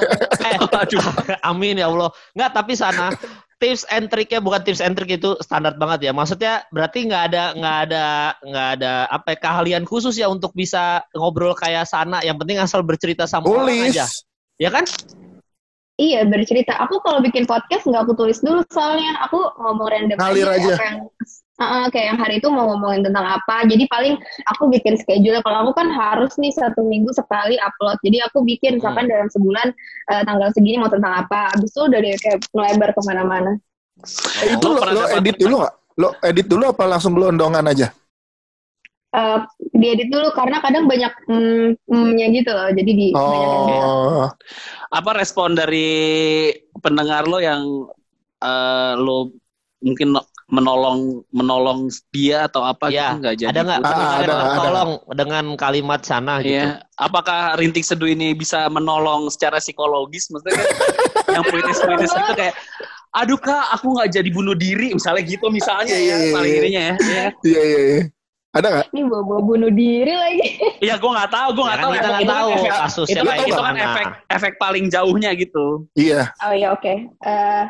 eh, 0.48 0.56
aduh, 0.56 1.04
amin 1.52 1.84
ya 1.84 1.86
Allah. 1.92 2.08
Nggak, 2.32 2.50
tapi 2.56 2.72
sana 2.80 3.12
tips 3.60 3.84
and 3.92 4.08
triknya 4.08 4.40
bukan 4.40 4.60
tips 4.64 4.80
and 4.80 4.96
trick 4.96 5.20
itu 5.20 5.36
standar 5.44 5.76
banget 5.76 6.08
ya. 6.08 6.12
Maksudnya 6.16 6.64
berarti 6.72 7.04
nggak 7.04 7.22
ada 7.28 7.44
nggak 7.60 7.78
ada 7.88 8.04
nggak 8.40 8.68
ada 8.80 8.92
apa 9.12 9.28
ya, 9.36 9.38
keahlian 9.44 9.84
khusus 9.84 10.16
ya 10.16 10.32
untuk 10.32 10.56
bisa 10.56 11.04
ngobrol 11.12 11.52
kayak 11.52 11.84
sana. 11.84 12.24
Yang 12.24 12.40
penting 12.40 12.56
asal 12.56 12.80
bercerita 12.80 13.28
sama 13.28 13.44
Tulis. 13.44 13.60
orang 13.60 13.92
aja. 13.92 14.06
Ya 14.56 14.72
kan? 14.72 14.88
Iya 16.00 16.24
bercerita. 16.24 16.74
Aku 16.88 16.98
kalau 17.04 17.20
bikin 17.20 17.44
podcast 17.44 17.84
nggak 17.84 18.08
aku 18.08 18.16
tulis 18.16 18.40
dulu 18.40 18.64
soalnya 18.72 19.14
aku 19.22 19.38
ngomong 19.60 19.86
random 19.92 20.16
Ngalir 20.16 20.48
aja. 20.48 20.58
aja. 20.58 20.74
Apa 20.74 20.84
yang, 20.88 21.00
uh, 21.60 21.86
kayak 21.90 22.14
yang 22.14 22.18
hari 22.18 22.34
itu 22.42 22.48
mau 22.50 22.74
ngomongin 22.74 23.06
tentang 23.06 23.26
apa. 23.26 23.66
Jadi 23.66 23.84
paling 23.86 24.14
aku 24.50 24.70
bikin 24.70 24.98
schedule. 24.98 25.38
Kalau 25.44 25.68
aku 25.68 25.72
kan 25.78 25.88
harus 25.90 26.34
nih 26.38 26.50
satu 26.54 26.82
minggu 26.82 27.14
sekali 27.14 27.58
upload. 27.60 27.98
Jadi 28.02 28.18
aku 28.24 28.42
bikin 28.42 28.78
misalkan 28.78 29.06
hmm. 29.06 29.12
dalam 29.12 29.28
sebulan 29.30 29.68
uh, 30.10 30.22
tanggal 30.26 30.48
segini 30.54 30.80
mau 30.80 30.90
tentang 30.90 31.26
apa. 31.26 31.52
Abis 31.54 31.70
itu 31.74 31.80
udah 31.86 31.98
deh 32.00 32.14
kayak 32.18 32.38
melebar 32.54 32.90
ke 32.94 33.00
mana-mana. 33.06 33.52
Eh, 34.42 34.58
itu 34.58 34.66
lo, 34.66 34.80
lo 34.82 35.04
edit 35.10 35.36
dulu 35.38 35.54
nggak? 35.62 35.74
Lo 36.00 36.08
edit 36.26 36.46
dulu 36.50 36.64
apa 36.74 36.84
langsung 36.90 37.14
gelondongan 37.14 37.70
aja? 37.70 37.88
Uh, 39.14 39.46
diedit 39.70 40.10
dulu 40.10 40.34
karena 40.34 40.58
kadang 40.58 40.90
banyak 40.90 41.14
mm, 41.30 42.18
gitu 42.34 42.50
loh 42.50 42.66
jadi 42.74 42.92
di 42.98 43.14
oh. 43.14 44.26
apa 44.90 45.10
respon 45.14 45.54
dari 45.54 46.50
pendengar 46.82 47.22
lo 47.30 47.38
yang 47.38 47.62
uh, 48.42 48.98
lo 48.98 49.30
mungkin 49.86 50.18
menolong 50.54 51.26
menolong 51.34 51.90
dia 52.14 52.46
atau 52.46 52.62
apa 52.62 52.86
ya, 52.86 53.18
gitu 53.18 53.26
nggak 53.26 53.34
jadi 53.42 53.50
ada 53.50 53.60
nggak 53.66 53.80
ah, 53.82 54.14
ada, 54.22 54.34
tolong 54.62 54.90
dengan 55.18 55.44
kalimat 55.58 56.00
sana 56.06 56.38
gitu 56.38 56.62
ya. 56.62 56.78
apakah 57.02 57.58
rintik 57.58 57.82
seduh 57.82 58.06
ini 58.06 58.30
bisa 58.38 58.70
menolong 58.70 59.26
secara 59.34 59.58
psikologis 59.58 60.30
maksudnya 60.30 60.62
kan 60.62 60.66
yang 61.34 61.44
puitis-puitis 61.50 62.12
itu 62.14 62.32
kayak 62.38 62.54
aduh 63.14 63.38
kak 63.38 63.64
aku 63.74 63.98
nggak 63.98 64.10
jadi 64.14 64.30
bunuh 64.30 64.54
diri 64.54 64.94
misalnya 64.94 65.22
gitu 65.26 65.46
misalnya 65.50 65.94
ya, 65.94 66.14
ya 66.14 66.34
paling 66.34 66.52
ininya 66.62 66.82
ya 66.94 66.94
iya 67.42 67.62
iya 67.66 67.80
iya 67.82 68.04
ada 68.54 68.66
nggak? 68.70 68.86
Ini 68.94 69.02
bawa-bawa 69.10 69.40
bunuh 69.42 69.70
diri 69.74 70.14
lagi. 70.14 70.48
Iya, 70.78 70.94
gue 71.02 71.10
nggak 71.10 71.30
tahu, 71.34 71.48
gue 71.58 71.64
nggak 71.66 71.74
ya, 71.74 71.82
tahu. 71.82 71.90
Kita 71.90 72.06
nggak 72.06 72.30
tahu 72.30 72.48
efek, 72.54 72.70
kasusnya 72.70 73.14
itu, 73.18 73.26
kayak 73.26 73.46
itu 73.50 73.62
kan 73.66 73.76
efek 73.76 74.06
efek 74.30 74.52
paling 74.62 74.84
jauhnya 74.86 75.30
gitu. 75.34 75.66
Iya. 75.98 76.30
Oh 76.38 76.54
ya 76.54 76.68
oke. 76.70 76.86
Okay. 76.86 76.96
Uh, 77.18 77.34
eh, 77.34 77.62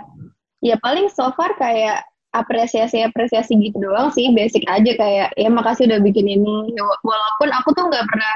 ya 0.60 0.76
paling 0.84 1.08
so 1.08 1.32
far 1.32 1.56
kayak 1.56 2.04
apresiasi 2.34 3.00
apresiasi 3.06 3.54
gitu 3.56 3.78
doang 3.78 4.10
sih, 4.10 4.34
basic 4.34 4.66
aja 4.66 4.92
kayak 4.98 5.28
ya 5.38 5.48
makasih 5.48 5.86
udah 5.86 6.02
bikin 6.02 6.26
ini. 6.26 6.74
Walaupun 7.06 7.48
aku 7.54 7.70
tuh 7.72 7.86
nggak 7.86 8.04
pernah 8.10 8.32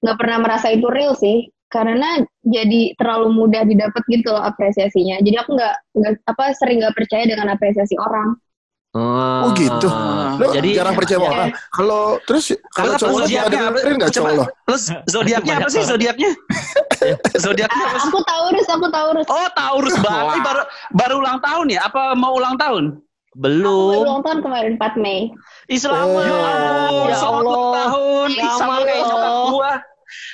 nggak 0.00 0.16
pernah 0.20 0.36
merasa 0.44 0.66
itu 0.72 0.86
real 0.92 1.16
sih, 1.16 1.48
karena 1.72 2.20
jadi 2.44 2.92
terlalu 2.98 3.32
mudah 3.32 3.62
didapat 3.64 4.02
gitu 4.10 4.28
loh 4.34 4.44
apresiasinya. 4.44 5.22
Jadi 5.24 5.36
aku 5.40 5.56
nggak 5.56 5.74
nggak 5.96 6.12
apa 6.28 6.44
sering 6.58 6.84
nggak 6.84 6.96
percaya 6.98 7.24
dengan 7.24 7.48
apresiasi 7.54 7.96
orang. 7.96 8.36
Hmm. 8.90 9.46
Oh 9.46 9.50
gitu. 9.54 9.86
Lo 10.34 10.50
jadi 10.50 10.82
jarang 10.82 10.98
percaya 10.98 11.22
ya. 11.22 11.30
orang. 11.30 11.48
Kalau 11.70 12.18
terus 12.26 12.50
kalau 12.74 12.98
cowok 12.98 13.22
zodiaknya 13.22 13.60
apa? 13.70 13.78
Enggak 13.86 14.10
cowok 14.10 14.30
lo. 14.34 14.44
Terus 14.66 14.82
zodiaknya 15.06 15.52
apa 15.62 15.68
sih 15.70 15.82
zodiaknya? 15.86 16.30
zodiaknya 17.46 17.84
apa 17.86 17.98
sih? 18.02 18.10
Aku 18.10 18.20
Taurus, 18.26 18.66
aku 18.66 18.86
Taurus. 18.90 19.26
Oh, 19.30 19.48
Taurus 19.54 19.94
berarti 20.02 20.38
baru 20.42 20.62
baru 20.90 21.14
ulang 21.22 21.38
tahun 21.38 21.66
ya? 21.70 21.80
Apa 21.86 22.18
mau 22.18 22.34
ulang 22.34 22.58
tahun? 22.58 22.98
Belum. 23.38 24.02
Aku 24.02 24.02
ulang 24.06 24.22
tahun 24.26 24.38
kemarin 24.42 24.72
4 24.74 24.98
Mei. 24.98 25.20
Islam. 25.70 26.02
Oh, 26.02 26.18
ya 27.06 27.18
Allah. 27.22 27.54
tahun. 27.86 28.28
Sama 28.58 28.74
kayak 28.82 29.02
nyokap 29.06 29.34
gua. 29.54 29.72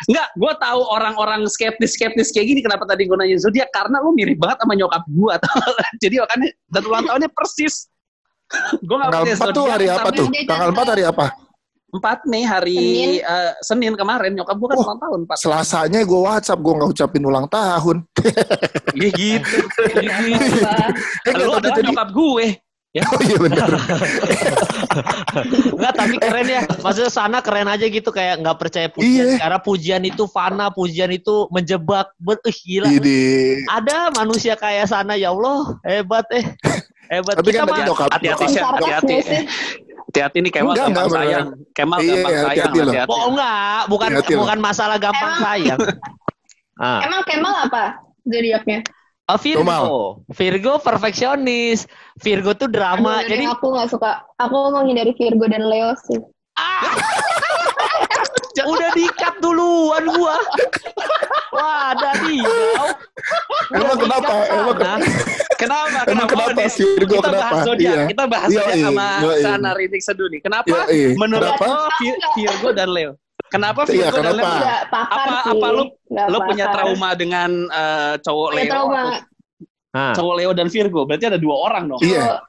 Enggak, 0.09 0.29
gue 0.41 0.53
tahu 0.57 0.81
orang-orang 0.88 1.45
skeptis-skeptis 1.45 2.33
kayak 2.33 2.47
gini. 2.49 2.61
Kenapa 2.65 2.88
tadi 2.88 3.05
gue 3.05 3.17
nanya 3.17 3.37
zodiak? 3.37 3.69
Karena 3.69 4.00
lu 4.00 4.17
mirip 4.17 4.41
banget 4.41 4.65
sama 4.65 4.73
nyokap 4.73 5.05
gue. 5.05 5.35
Jadi 6.03 6.15
makanya 6.21 6.49
dan 6.73 6.83
ulang 6.88 7.05
tahunnya 7.05 7.31
persis 7.37 7.93
gue 8.79 8.97
gak 8.97 9.11
Tanggal 9.11 9.37
4 9.43 9.59
tuh 9.59 9.67
hari 9.67 9.87
apa 9.91 10.09
tuh? 10.15 10.26
Tanggal 10.47 10.71
4 10.71 10.93
hari 10.97 11.05
apa? 11.05 11.26
4 11.93 12.29
nih 12.29 12.45
hari 12.45 12.76
Senin, 12.76 13.11
uh, 13.25 13.53
Senin 13.62 13.95
kemarin 13.95 14.33
nyokap 14.37 14.57
gue 14.59 14.69
kan 14.69 14.76
oh, 14.79 14.85
ulang 14.87 15.00
tahun 15.00 15.21
4. 15.29 15.45
Selasanya 15.45 16.00
gue 16.07 16.21
WhatsApp 16.21 16.61
gue 16.61 16.73
nggak 16.76 16.91
ucapin 16.97 17.23
ulang 17.25 17.47
tahun. 17.50 17.97
Iya 18.97 19.11
gitu. 19.12 19.59
gitu. 19.93 21.37
Lu 21.37 21.53
adalah 21.53 21.81
nyokap 21.85 22.09
gue. 22.17 22.47
Ya. 22.97 23.05
Oh 23.12 23.21
iya 23.21 23.37
benar. 23.37 23.69
Enggak, 25.69 25.93
tapi 26.00 26.17
keren 26.17 26.49
ya. 26.49 26.62
Maksudnya 26.81 27.12
sana 27.12 27.45
keren 27.45 27.69
aja 27.69 27.85
gitu 27.85 28.09
kayak 28.09 28.41
nggak 28.41 28.57
percaya 28.57 28.88
pujian. 28.88 29.37
Iya. 29.37 29.45
Karena 29.45 29.59
pujian 29.61 30.03
itu 30.09 30.25
fana, 30.25 30.73
pujian 30.73 31.12
itu 31.12 31.45
menjebak. 31.53 32.17
Bet, 32.17 32.41
uh, 32.41 32.49
gila. 32.49 32.88
Ini. 32.88 33.21
Ada 33.69 34.17
manusia 34.17 34.57
kayak 34.57 34.88
sana 34.88 35.12
ya 35.12 35.37
Allah, 35.37 35.76
hebat 35.85 36.25
eh. 36.33 36.45
Hebat. 37.12 37.37
Tapi 37.37 37.50
kan 37.53 37.69
tadi 37.69 37.83
nyokap. 37.85 38.09
Hati-hati, 38.17 38.45
hati-hati. 38.57 39.17
Hati-hati 40.07 40.38
nih 40.41 40.53
Kemal 40.57 40.73
enggak, 40.73 40.88
gampang 40.88 41.05
enggak, 41.05 41.21
sayang. 41.21 41.47
Kemal 41.76 41.99
iya, 42.00 42.09
gampang 42.09 42.33
sayang. 42.33 42.49
Hati-hati, 42.49 42.79
hati-hati. 42.81 43.12
Oh 43.12 43.25
enggak, 43.29 43.81
bukan 43.93 44.09
hati 44.09 44.23
-hati 44.25 44.33
bukan 44.41 44.59
masalah 44.65 44.97
gampang 44.97 45.33
sayang. 45.45 45.79
ah. 46.81 47.00
Emang 47.05 47.23
Kemal 47.29 47.55
apa 47.69 47.85
zodiaknya? 48.25 48.81
Oh, 49.26 49.38
Virgo. 49.42 49.66
Tumal. 49.66 49.87
Virgo 50.30 50.73
perfeksionis. 50.78 51.90
Virgo 52.23 52.54
tuh 52.54 52.71
drama. 52.71 53.26
Aduh, 53.26 53.35
jadi 53.35 53.45
aku 53.50 53.75
nggak 53.75 53.90
suka. 53.90 54.23
Aku 54.38 54.54
mau 54.54 54.71
menghindari 54.83 55.18
Virgo 55.18 55.50
dan 55.50 55.66
Leo 55.66 55.99
sih. 56.06 56.23
Ah! 56.54 56.95
Udah 58.71 58.88
dikat 58.95 59.35
duluan 59.42 60.06
gua. 60.14 60.38
Wah, 61.50 61.90
ada 61.90 62.23
dia. 62.23 62.47
Emang 63.75 63.99
kenapa? 63.99 64.30
Emang 64.47 64.76
kenapa? 64.78 65.06
Kenapa? 65.59 65.99
Emang 66.06 66.28
kenapa? 66.30 66.50
Virgo 66.71 67.18
kita 67.18 67.26
kenapa? 67.26 67.42
bahas 67.42 67.59
zodiak. 67.66 67.97
Iya. 67.99 68.04
Kita 68.06 68.25
bahas 68.30 68.49
iya, 68.49 68.59
zodiak 68.62 68.76
iya, 68.78 68.87
sama 68.87 69.06
iya, 69.11 69.42
Sana 69.42 69.71
Rintik 69.75 70.02
Seduh 70.06 70.28
nih. 70.30 70.40
Kenapa? 70.40 70.71
Iya, 70.71 70.83
iya. 70.95 71.09
Menurut 71.18 71.52
kenapa? 71.59 71.90
Virgo 72.38 72.71
dan 72.71 72.88
Leo? 72.95 73.12
Kenapa 73.47 73.87
Virgo 73.87 74.03
iya, 74.03 74.11
kenapa? 74.11 74.35
dan 74.35 74.37
Leo? 74.43 74.67
Apa 74.91 75.35
apa 75.55 75.67
lu 75.71 75.85
lu 76.11 76.38
punya 76.47 76.67
trauma 76.75 77.11
dengan 77.15 77.50
uh, 77.71 78.15
cowok 78.19 78.50
Leo? 78.59 78.73
Trauma. 78.73 79.03
Atau, 79.97 80.15
cowok 80.21 80.35
Leo 80.37 80.50
dan 80.53 80.69
Virgo. 80.69 81.00
Berarti 81.07 81.26
ada 81.31 81.38
dua 81.41 81.57
orang 81.71 81.85
dong. 81.95 82.00
Iya. 82.03 82.43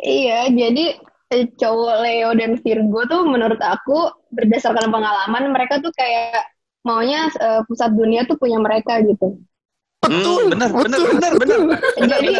Iya, 0.00 0.40
jadi 0.48 0.96
eh, 1.32 1.44
cowok 1.54 1.96
Leo 2.02 2.30
dan 2.34 2.52
Virgo 2.60 3.00
tuh 3.06 3.22
menurut 3.28 3.60
aku 3.60 4.10
berdasarkan 4.32 4.90
pengalaman 4.90 5.52
mereka 5.52 5.78
tuh 5.80 5.92
kayak 5.94 6.44
maunya 6.84 7.30
uh, 7.40 7.64
pusat 7.64 7.96
dunia 7.96 8.28
tuh 8.28 8.36
punya 8.36 8.60
mereka 8.60 9.00
gitu. 9.00 9.40
Betul, 10.04 10.40
hmm, 10.44 10.52
benar, 10.52 10.70
benar, 10.72 11.00
benar, 11.00 11.32
benar. 11.40 11.60
Jadi 11.96 12.34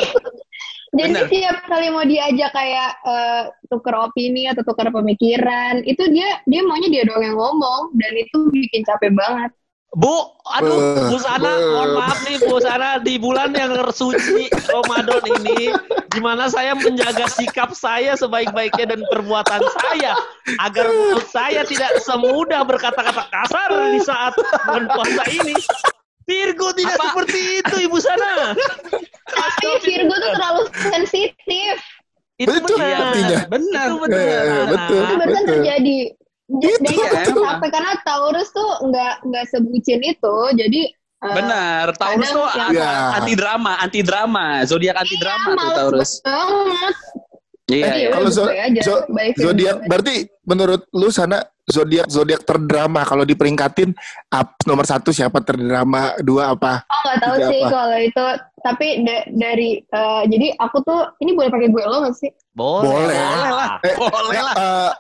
jadi 0.95 1.11
Bener. 1.11 1.27
tiap 1.27 1.57
kali 1.67 1.91
mau 1.91 2.07
diajak 2.07 2.55
kayak 2.55 2.91
uh, 3.03 3.43
tuker 3.67 3.95
opini 3.99 4.47
atau 4.47 4.63
tuker 4.63 4.95
pemikiran, 4.95 5.83
itu 5.83 6.07
dia 6.15 6.39
dia 6.47 6.63
maunya 6.63 6.87
dia 6.87 7.03
doang 7.05 7.27
yang 7.27 7.35
ngomong 7.35 7.91
dan 7.99 8.13
itu 8.15 8.49
bikin 8.55 8.87
capek 8.87 9.11
banget. 9.11 9.51
Bu, 9.95 10.27
aduh, 10.51 11.07
Bu 11.07 11.19
Sana, 11.23 11.55
mohon 11.71 11.95
maaf 11.95 12.19
nih 12.27 12.43
Bu 12.43 12.59
Sana 12.59 12.99
di 12.99 13.15
bulan 13.15 13.55
yang 13.55 13.79
suci 13.95 14.51
Ramadan 14.67 15.23
ini, 15.39 15.71
di 16.11 16.19
mana 16.19 16.51
saya 16.51 16.75
menjaga 16.75 17.31
sikap 17.31 17.71
saya 17.79 18.19
sebaik-baiknya 18.19 18.91
dan 18.91 19.01
perbuatan 19.07 19.63
saya 19.63 20.19
agar 20.67 20.91
mulut 20.91 21.31
saya 21.31 21.63
tidak 21.63 22.03
semudah 22.03 22.67
berkata-kata 22.67 23.23
kasar 23.31 23.71
di 23.95 24.01
saat 24.03 24.35
bulan 24.67 24.91
puasa 24.91 25.23
ini. 25.31 25.55
Virgo 26.25 26.73
tidak 26.73 26.97
Apa? 26.99 27.05
seperti 27.13 27.41
itu, 27.61 27.75
Ibu 27.85 27.99
Sana. 28.01 28.57
Tapi 29.29 29.69
Virgo 29.85 30.15
tuh 30.17 30.31
terlalu 30.33 30.63
sensitif. 30.91 31.77
Itu 32.35 32.51
betul 33.15 33.47
benar. 33.47 33.47
Benar. 33.49 33.87
Itu 33.87 33.97
benar. 34.03 34.23
Ya, 34.25 34.41
ya, 34.43 34.63
betul. 34.67 35.01
Itu 35.01 35.15
benar 35.17 35.43
terjadi. 35.47 35.99
Itu 36.45 36.93
ya, 36.93 37.11
sampai 37.25 37.69
karena 37.73 37.93
Taurus 38.05 38.49
tuh 38.53 38.71
nggak 38.85 39.15
nggak 39.25 39.45
sebucin 39.49 40.01
itu, 40.05 40.37
jadi 40.53 40.83
uh, 41.25 41.35
benar. 41.35 41.85
Taurus 41.97 42.29
tuh 42.29 42.47
ya. 42.75 43.17
anti 43.17 43.33
drama, 43.33 43.73
anti 43.81 44.01
drama, 44.05 44.61
zodiak 44.69 44.97
anti 45.01 45.17
drama 45.17 45.51
iya, 45.57 45.63
tuh 45.63 45.73
Taurus. 45.73 46.11
Banget. 46.21 46.95
Iya, 47.65 47.87
eh, 47.89 47.97
iya. 47.97 48.09
kalau 48.13 48.29
zo 48.29 48.45
zo 48.85 48.95
zodiak 49.41 49.89
berarti 49.89 50.29
menurut 50.45 50.85
lu 50.93 51.09
sana 51.09 51.41
zodiak 51.65 52.09
zodiak 52.13 52.43
terdrama 52.45 53.03
kalau 53.09 53.25
diperingkatin 53.25 53.97
up 54.33 54.53
nomor 54.69 54.85
satu 54.85 55.11
siapa 55.11 55.41
terdrama 55.41 56.17
dua 56.21 56.53
apa? 56.53 56.85
Oh 56.89 57.01
nggak 57.09 57.19
tahu 57.25 57.37
sih 57.49 57.61
kalau 57.65 57.99
itu 57.99 58.27
tapi 58.65 58.87
da 59.05 59.17
dari 59.33 59.81
uh, 59.93 60.23
jadi 60.29 60.57
aku 60.61 60.81
tuh 60.85 61.13
ini 61.25 61.37
boleh 61.37 61.49
pakai 61.53 61.69
gue 61.73 61.85
lo 61.85 61.97
nggak 62.05 62.17
sih? 62.17 62.31
Boleh, 62.55 63.13
boleh, 63.13 63.53
lah, 63.53 63.71
eh, 63.83 63.97
boleh 63.99 64.41
lah. 64.41 64.55
Uh, 64.55 64.91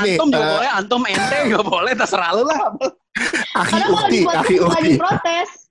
ini, 0.00 0.18
antum 0.18 0.28
juga 0.32 0.42
uh, 0.42 0.50
boleh, 0.58 0.70
antum 0.72 1.02
ente 1.06 1.36
juga 1.46 1.62
boleh, 1.62 1.92
terserah 1.94 2.30
lu 2.34 2.42
lah. 2.48 2.58
Aki 3.54 3.80
ukti, 3.86 4.18
aki 4.26 4.56
ukti. 4.58 4.90
protes. 4.98 5.63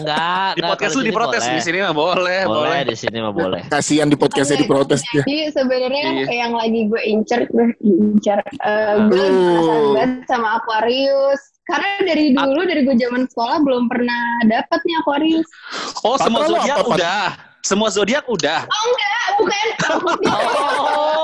Enggak, 0.00 0.50
di 0.56 0.62
podcast 0.64 0.92
lu 0.96 1.02
diprotes 1.04 1.44
di 1.44 1.60
sini 1.60 1.78
mah 1.84 1.92
boleh, 1.92 2.48
boleh. 2.48 2.80
di 2.88 2.96
sini 2.96 3.18
mah 3.20 3.34
boleh. 3.34 3.62
Kasihan 3.68 4.08
di 4.08 4.16
podcastnya 4.16 4.64
diprotes 4.64 5.04
dia. 5.12 5.20
Jadi 5.22 5.52
sebenarnya 5.52 6.24
iya. 6.24 6.48
yang 6.48 6.52
lagi 6.56 6.88
gue 6.88 7.02
incer, 7.04 7.44
gue 7.52 7.76
incer, 7.84 8.40
uh, 8.64 9.06
gue 9.12 9.26
banget 9.92 10.24
sama 10.26 10.56
Aquarius. 10.56 11.40
Karena 11.68 12.02
dari 12.02 12.34
dulu, 12.34 12.60
dari 12.66 12.82
gue 12.82 12.96
zaman 12.98 13.28
sekolah 13.30 13.62
belum 13.62 13.86
pernah 13.86 14.22
dapet 14.50 14.80
nih 14.82 14.96
Aquarius. 15.04 15.48
Oh, 16.02 16.16
semua 16.18 16.48
zodiak 16.48 16.82
udah. 16.88 17.22
Semua 17.62 17.88
zodiak 17.94 18.26
udah. 18.26 18.66
Oh 18.66 18.82
enggak, 18.90 19.26
bukan. 19.38 19.66
oh. 20.34 21.21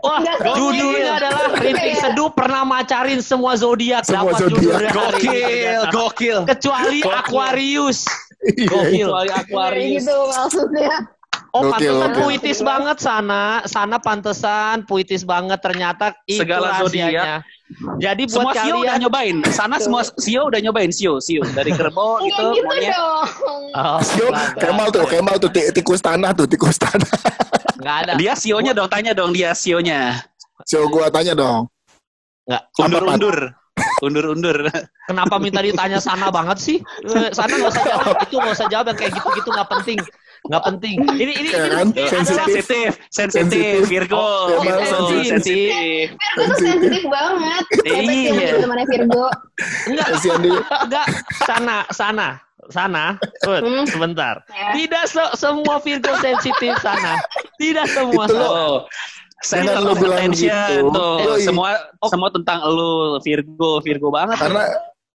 Wah, 0.00 0.20
judulnya 0.56 1.20
adalah 1.20 1.60
Rintik 1.60 2.00
Seduh 2.00 2.32
pernah 2.32 2.64
macarin 2.64 3.20
semua 3.20 3.52
zodiak. 3.56 4.08
Semua 4.08 4.32
zodiak. 4.32 4.90
Gokil, 4.92 5.80
gokil. 5.92 6.38
Kecuali. 6.48 6.98
Aquarius. 7.04 8.08
Iya, 8.40 8.66
gokil. 8.72 9.06
Kecuali 9.08 9.30
Aquarius. 9.30 10.02
Gitu 10.04 10.16
maksudnya. 10.32 11.19
Oh, 11.50 11.66
pantesan 11.66 12.10
puitis 12.14 12.58
banget 12.62 12.98
sana. 13.02 13.66
Sana 13.66 13.98
pantesan 13.98 14.86
puitis 14.86 15.26
banget 15.26 15.58
ternyata 15.58 16.14
itu 16.30 16.46
segala 16.46 16.78
zodiak. 16.78 17.42
Jadi 17.98 18.26
buat 18.26 18.34
semua 18.34 18.52
kalian... 18.54 18.82
udah 18.82 18.94
nyobain. 19.02 19.36
Sana 19.50 19.76
semua 19.82 20.02
Sio 20.18 20.46
udah 20.46 20.62
nyobain 20.62 20.90
Sio, 20.94 21.18
Sio 21.18 21.42
dari 21.54 21.74
kerbau 21.74 22.18
iya, 22.22 22.26
gitu, 22.26 22.42
gitu 22.54 22.66
monyet. 22.66 22.94
Oh, 23.74 23.98
Sio, 24.02 24.30
Kemal 24.58 24.94
tuh, 24.94 25.06
Kemal 25.06 25.36
tuh 25.42 25.50
tikus 25.50 25.98
tanah 26.02 26.30
tuh, 26.34 26.46
tikus 26.46 26.78
tanah. 26.78 27.10
Enggak 27.82 27.96
ada. 28.06 28.12
Dia 28.18 28.32
Sionya 28.38 28.72
dong, 28.74 28.90
tanya 28.90 29.10
dong 29.10 29.34
dia 29.34 29.50
Sionya. 29.54 30.22
Sio 30.66 30.86
gua 30.86 31.10
tanya 31.10 31.34
dong. 31.34 31.66
Enggak, 32.46 32.62
undur-undur. 32.78 33.36
Undur-undur. 34.02 34.56
Kenapa 35.10 35.34
minta 35.42 35.62
ditanya 35.64 35.98
sana 35.98 36.30
banget 36.30 36.62
sih? 36.62 36.78
Eh, 37.10 37.30
sana 37.34 37.58
nggak 37.58 37.70
usah 37.74 37.84
jawab, 37.86 38.14
itu 38.22 38.34
nggak 38.38 38.54
usah 38.54 38.68
jawab 38.70 38.86
yang 38.92 38.98
kayak 38.98 39.12
gitu-gitu 39.18 39.48
nggak 39.50 39.70
penting 39.70 39.98
nggak 40.50 40.62
penting. 40.66 40.96
Ini 41.14 41.32
ini, 41.38 41.48
ya 41.54 41.70
kan? 41.70 41.86
ini 41.94 42.10
sensitif, 42.10 42.90
sensitif, 43.14 43.86
Virgo, 43.86 44.18
oh, 44.18 44.58
Virgo 44.58 44.82
sensitif. 45.22 46.10
Virgo 46.10 46.54
sensitif 46.58 47.02
banget. 47.06 47.64
Iya. 47.86 48.58
Temannya 48.58 48.86
Virgo. 48.90 49.30
Enggak, 49.86 50.08
enggak. 50.90 51.06
Sana, 51.46 51.86
sana, 51.94 52.28
sana. 52.66 53.04
hmm. 53.46 53.86
sebentar. 53.86 54.42
Ya. 54.50 54.74
Tidak 54.74 55.04
se 55.06 55.22
semua 55.38 55.78
Virgo 55.78 56.18
sensitif 56.18 56.74
sana. 56.82 57.22
Tidak 57.54 57.86
semua. 57.86 58.26
Itu 58.26 58.34
loh. 58.34 58.90
Saya 59.40 59.78
lo 59.80 59.94
bilang 59.94 60.34
gitu. 60.34 60.90
Tuh, 60.92 61.38
semua 61.40 61.78
oh. 62.02 62.10
semua 62.10 62.28
tentang 62.34 62.58
lu 62.66 63.22
Virgo, 63.22 63.78
Virgo 63.86 64.10
banget. 64.10 64.34
Karena 64.34 64.66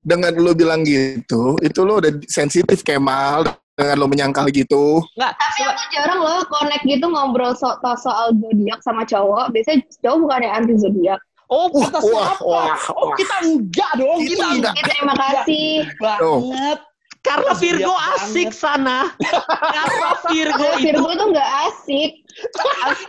dengan 0.05 0.37
lo 0.37 0.53
bilang 0.53 0.85
gitu, 0.85 1.57
itu 1.65 1.81
lo 1.89 2.05
udah 2.05 2.13
sensitif 2.29 2.85
Kemal 2.85 3.62
dengan 3.77 3.97
lo 3.97 4.07
menyangkal 4.09 4.47
gitu. 4.53 5.01
Enggak, 5.17 5.33
tapi 5.41 5.61
aku 5.65 5.83
jarang 5.97 6.21
loh 6.21 6.41
connect 6.49 6.85
gitu 6.85 7.07
ngobrol 7.09 7.57
so 7.57 7.73
soal 7.97 8.37
zodiak 8.37 8.81
sama 8.85 9.03
cowok. 9.09 9.53
Biasanya 9.53 9.81
cowok 10.05 10.19
bukan 10.29 10.41
yang 10.45 10.55
anti 10.61 10.75
zodiak. 10.77 11.21
Oh, 11.53 11.69
kita 11.69 12.01
wah, 12.01 12.33
wah, 12.41 12.73
wah, 12.73 12.77
oh, 12.97 13.13
kita 13.13 13.45
enggak 13.45 13.93
dong, 14.01 14.25
kita, 14.25 14.47
enggak. 14.57 14.73
Terima 14.89 15.15
kasih 15.21 15.85
banget. 16.01 16.79
Karena 17.23 17.53
Virgo 17.55 17.95
asik 18.17 18.51
sana. 18.51 19.13
Karena 19.77 20.11
Virgo 20.27 20.69
itu. 20.81 20.91
Virgo 20.91 21.11
tuh 21.15 21.27
nggak 21.31 21.51
asik. 21.71 22.22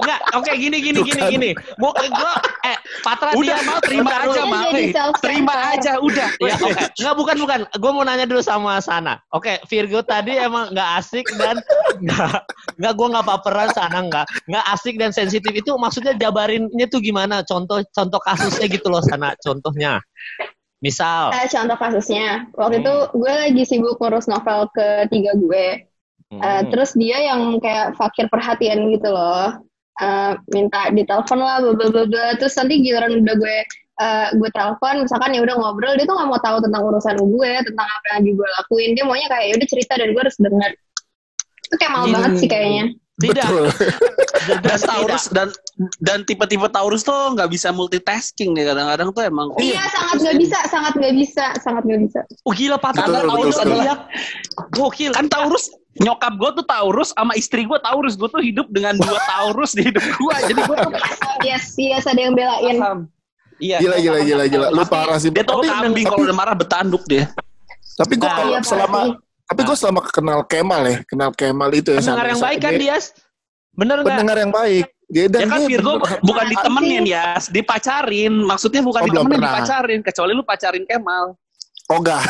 Enggak, 0.01 0.19
oke 0.37 0.45
okay, 0.45 0.55
gini 0.57 0.77
gini 0.79 0.99
gini 1.01 1.21
gini. 1.29 1.49
Gua 1.81 1.91
gua 1.93 2.33
eh 2.65 2.77
Patra 3.01 3.33
udah 3.33 3.57
dia 3.57 3.67
mau 3.67 3.79
terima 3.81 4.11
aja 4.13 4.41
mah. 4.45 4.61
Terima 5.19 5.55
aja 5.73 5.91
udah. 5.99 6.29
Ya 6.39 6.55
oke. 6.57 6.71
Okay. 6.71 6.85
Enggak 7.01 7.15
bukan 7.17 7.35
bukan. 7.41 7.59
Gua 7.81 7.91
mau 7.91 8.03
nanya 8.05 8.25
dulu 8.29 8.41
sama 8.41 8.77
Sana. 8.79 9.19
Oke, 9.33 9.57
okay, 9.57 9.57
Virgo 9.67 10.05
tadi 10.05 10.37
emang 10.37 10.71
nggak 10.71 10.89
asik 11.01 11.25
dan 11.37 11.59
nggak 12.01 12.45
nggak 12.79 12.93
gua 12.93 13.07
nggak 13.17 13.25
baperan 13.27 13.69
Sana 13.73 13.99
nggak 14.05 14.25
nggak 14.49 14.65
asik 14.73 14.95
dan 15.01 15.11
sensitif 15.11 15.51
itu 15.51 15.71
maksudnya 15.75 16.13
jabarinnya 16.17 16.87
tuh 16.89 17.01
gimana? 17.01 17.41
Contoh 17.43 17.81
contoh 17.91 18.19
kasusnya 18.21 18.67
gitu 18.69 18.87
loh 18.89 19.01
Sana. 19.01 19.33
Contohnya. 19.41 19.99
Misal. 20.83 21.31
Uh, 21.31 21.47
contoh 21.47 21.79
kasusnya, 21.79 22.51
waktu 22.59 22.83
hmm. 22.83 22.83
itu 22.83 22.95
gue 23.15 23.33
lagi 23.47 23.63
sibuk 23.63 23.95
ngurus 24.03 24.27
novel 24.27 24.67
ketiga 24.75 25.31
gue. 25.39 25.87
Hmm. 26.33 26.41
Uh, 26.41 26.63
terus 26.73 26.97
dia 26.97 27.17
yang 27.21 27.61
kayak 27.61 27.93
fakir 27.93 28.25
perhatian 28.27 28.89
gitu 28.89 29.13
loh. 29.13 29.61
Uh, 30.01 30.33
minta 30.49 30.89
ditelepon 30.89 31.37
lah, 31.37 31.61
bla 31.61 31.87
bla 31.93 32.03
bla. 32.09 32.33
Terus 32.41 32.57
nanti 32.57 32.81
giliran 32.81 33.21
udah 33.21 33.35
gue 33.37 33.57
uh, 34.01 34.27
gue 34.33 34.49
telepon, 34.49 35.05
misalkan 35.05 35.37
ya 35.37 35.41
udah 35.45 35.55
ngobrol, 35.57 35.93
dia 35.93 36.05
tuh 36.09 36.15
nggak 36.17 36.29
mau 36.33 36.41
tahu 36.41 36.57
tentang 36.65 36.81
urusan 36.81 37.17
gue, 37.21 37.51
tentang 37.61 37.87
apa 37.87 38.05
yang 38.09 38.15
lagi 38.21 38.31
gue 38.33 38.47
lakuin. 38.61 38.89
Dia 38.97 39.03
maunya 39.05 39.27
kayak 39.29 39.45
ya 39.45 39.53
udah 39.61 39.69
cerita 39.69 39.93
dan 40.01 40.07
gue 40.09 40.21
harus 40.21 40.37
dengar. 40.41 40.71
Itu 41.69 41.75
kayak 41.77 41.91
mal 41.93 42.05
banget 42.09 42.31
sih 42.41 42.49
kayaknya. 42.49 42.85
Tidak. 43.24 43.50
dan 44.65 44.80
Taurus 44.84 45.24
dan 45.32 45.48
dan 46.03 46.27
tipe-tipe 46.27 46.68
Taurus 46.68 47.08
tuh 47.08 47.34
nggak 47.36 47.50
bisa 47.50 47.72
multitasking 47.72 48.51
nih 48.51 48.68
kadang-kadang 48.72 49.10
tuh 49.15 49.24
emang. 49.24 49.48
Oh, 49.56 49.62
iya 49.63 49.84
sangat 49.88 50.18
nggak 50.20 50.38
bisa, 50.39 50.60
sangat 50.68 50.94
nggak 51.00 51.15
bisa, 51.15 51.46
sangat 51.63 51.84
nggak 51.88 52.01
bisa. 52.10 52.20
Oh 52.44 52.53
gila 52.53 52.77
Pak. 52.77 52.92
Taurus 53.00 53.58
adalah 53.60 53.98
gokil. 54.75 55.12
Kan 55.15 55.32
Taurus 55.32 55.72
nyokap 56.01 56.34
gue 56.42 56.50
tuh 56.60 56.65
Taurus 56.65 57.10
sama 57.15 57.34
istri 57.39 57.63
gue 57.63 57.80
Taurus. 57.80 58.20
Gue 58.20 58.30
tuh 58.30 58.44
hidup 58.44 58.68
dengan 58.70 59.00
dua 59.00 59.20
Taurus 59.24 59.72
di 59.77 59.88
hidup 59.88 60.03
gue 60.03 60.36
jadi 60.51 60.62
gue 60.62 60.77
tuh 60.77 60.92
yes 61.48 61.80
yes 61.80 62.03
ada 62.06 62.20
yang 62.20 62.36
belain. 62.36 63.08
Iya. 63.62 63.77
Gila 63.80 63.98
gila 64.01 64.20
gila 64.27 64.44
gila. 64.50 64.68
Lu 64.74 64.84
parah 64.89 65.18
sih 65.22 65.32
dia 65.32 65.46
tuh 65.46 65.63
kambing 65.63 66.06
kalau 66.10 66.27
udah 66.27 66.36
marah 66.36 66.56
betanduk 66.58 67.03
dia. 67.08 67.32
tapi 67.94 68.18
gue 68.18 68.25
nah, 68.25 68.38
kalau 68.42 68.53
iya, 68.58 68.60
selama 68.65 69.00
tapi 69.50 69.62
gue 69.67 69.77
selama 69.77 70.01
kenal 70.07 70.39
Kemal 70.47 70.81
ya, 70.88 70.97
kenal 71.05 71.29
Kemal 71.35 71.69
itu 71.75 71.91
ya. 71.93 72.00
Pendengar 72.00 72.27
yang 72.31 72.41
baik 72.41 72.59
kan 72.63 72.73
dia. 72.79 72.97
Bener 73.73 73.97
nggak? 74.01 74.09
Pendengar 74.09 74.38
yang 74.39 74.53
baik. 74.53 74.85
Dia 75.13 75.25
dan 75.29 75.45
ya 75.45 75.47
kan 75.51 75.62
Virgo 75.69 75.91
bukan 76.25 76.45
ditemenin 76.50 77.03
ya, 77.05 77.38
dipacarin. 77.51 78.33
Maksudnya 78.33 78.81
bukan 78.81 79.01
oh, 79.03 79.07
ditemenin, 79.12 79.41
dipacarin. 79.43 80.00
Kecuali 80.01 80.31
lu 80.33 80.43
pacarin 80.47 80.85
Kemal. 80.89 81.38
Oh 81.91 82.00
enggak. 82.00 82.23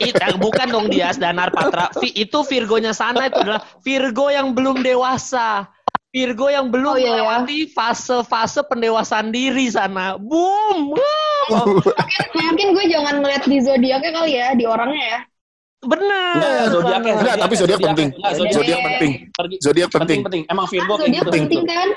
enggak 0.00 0.32
eh, 0.32 0.38
bukan 0.40 0.66
dong 0.72 0.86
Dias 0.88 1.20
Danar 1.20 1.52
Patra. 1.52 1.92
itu 2.02 2.38
Virgonya 2.48 2.96
sana 2.96 3.28
itu 3.28 3.38
adalah 3.38 3.62
Virgo 3.84 4.32
yang 4.32 4.56
belum 4.56 4.80
dewasa. 4.80 5.68
Virgo 6.14 6.46
yang 6.46 6.70
belum 6.70 6.94
oh, 6.94 6.98
iya, 6.98 7.02
iya. 7.02 7.10
melewati 7.18 7.58
fase-fase 7.74 8.62
pendewasaan 8.70 9.34
diri 9.34 9.66
sana. 9.66 10.14
Boom. 10.14 10.94
Wow. 10.94 11.82
mungkin, 11.82 12.22
mungkin 12.38 12.66
gue 12.72 12.86
jangan 12.86 13.14
ngeliat 13.20 13.44
di 13.44 13.58
zodiaknya 13.60 14.10
kali 14.14 14.32
ya, 14.38 14.48
di 14.54 14.64
orangnya 14.64 15.04
ya. 15.04 15.20
Benar. 15.84 16.34
Enggak, 16.40 16.66
zodiak 16.72 17.00
Enggak, 17.04 17.36
tapi 17.38 17.54
zodiak 17.54 17.80
penting. 17.80 18.08
Zodiak 18.52 18.80
penting. 18.80 19.12
Zodiak 19.60 19.90
penting. 19.92 20.18
Penting, 20.24 20.42
Emang 20.48 20.66
Virgo 20.68 20.94
gitu. 21.04 21.30
Penting 21.30 21.64
kan? 21.68 21.88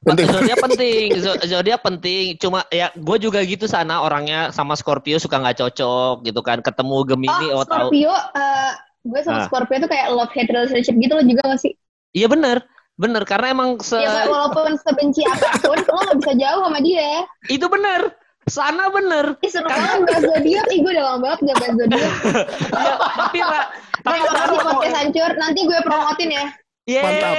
Penting. 0.00 0.26
Zodiak 0.32 0.58
penting. 0.62 1.06
Zodiak 1.44 1.80
penting. 1.84 2.24
Cuma 2.40 2.64
ya 2.72 2.88
gue 2.94 3.16
juga 3.20 3.42
gitu 3.44 3.68
sana 3.68 4.00
orangnya 4.00 4.54
sama 4.54 4.72
Scorpio 4.78 5.20
suka 5.20 5.42
nggak 5.42 5.58
cocok 5.60 6.24
gitu 6.24 6.40
kan. 6.40 6.64
Ketemu 6.64 6.96
Gemini 7.04 7.46
oh, 7.52 7.60
oh 7.60 7.64
tahu. 7.66 7.92
Scorpio 7.92 8.14
uh, 8.14 8.72
gue 9.04 9.20
sama 9.26 9.38
nah. 9.42 9.46
Scorpio 9.50 9.76
tuh 9.82 9.90
kayak 9.90 10.06
love 10.14 10.32
hate 10.32 10.50
relationship 10.50 10.94
gitu 10.96 11.12
loh 11.12 11.24
juga 11.26 11.42
gak 11.50 11.60
sih? 11.60 11.72
Iya 12.16 12.30
benar. 12.30 12.64
Bener, 13.00 13.24
karena 13.24 13.56
emang 13.56 13.80
se... 13.80 13.96
Ya, 13.96 14.28
walaupun 14.28 14.76
sebenci 14.76 15.24
apa 15.24 15.56
pun, 15.64 15.72
lo 15.72 16.00
gak 16.04 16.20
bisa 16.20 16.32
jauh 16.36 16.68
sama 16.68 16.84
dia. 16.84 17.24
Itu 17.48 17.64
bener 17.72 18.19
sana 18.50 18.90
bener. 18.90 19.38
Ih, 19.40 19.50
seru 19.50 19.70
banget 19.70 20.02
bahas 20.04 20.22
zodiak. 20.26 20.66
Ih, 20.68 20.78
gue 20.82 20.92
udah 20.92 21.04
lama 21.06 21.18
banget 21.22 21.38
gak 21.46 21.56
bahas 21.62 21.74
zodiak. 21.78 22.14
ya, 22.84 22.94
tapi 22.98 23.38
lah. 23.40 23.64
Tapi 24.00 24.18
makasih 24.26 24.58
podcast 24.66 24.96
hancur. 24.98 25.30
Nanti 25.38 25.60
gue 25.64 25.78
promotin 25.86 26.30
ya. 26.34 26.44
Yeay. 26.90 27.04
Mantap. 27.06 27.34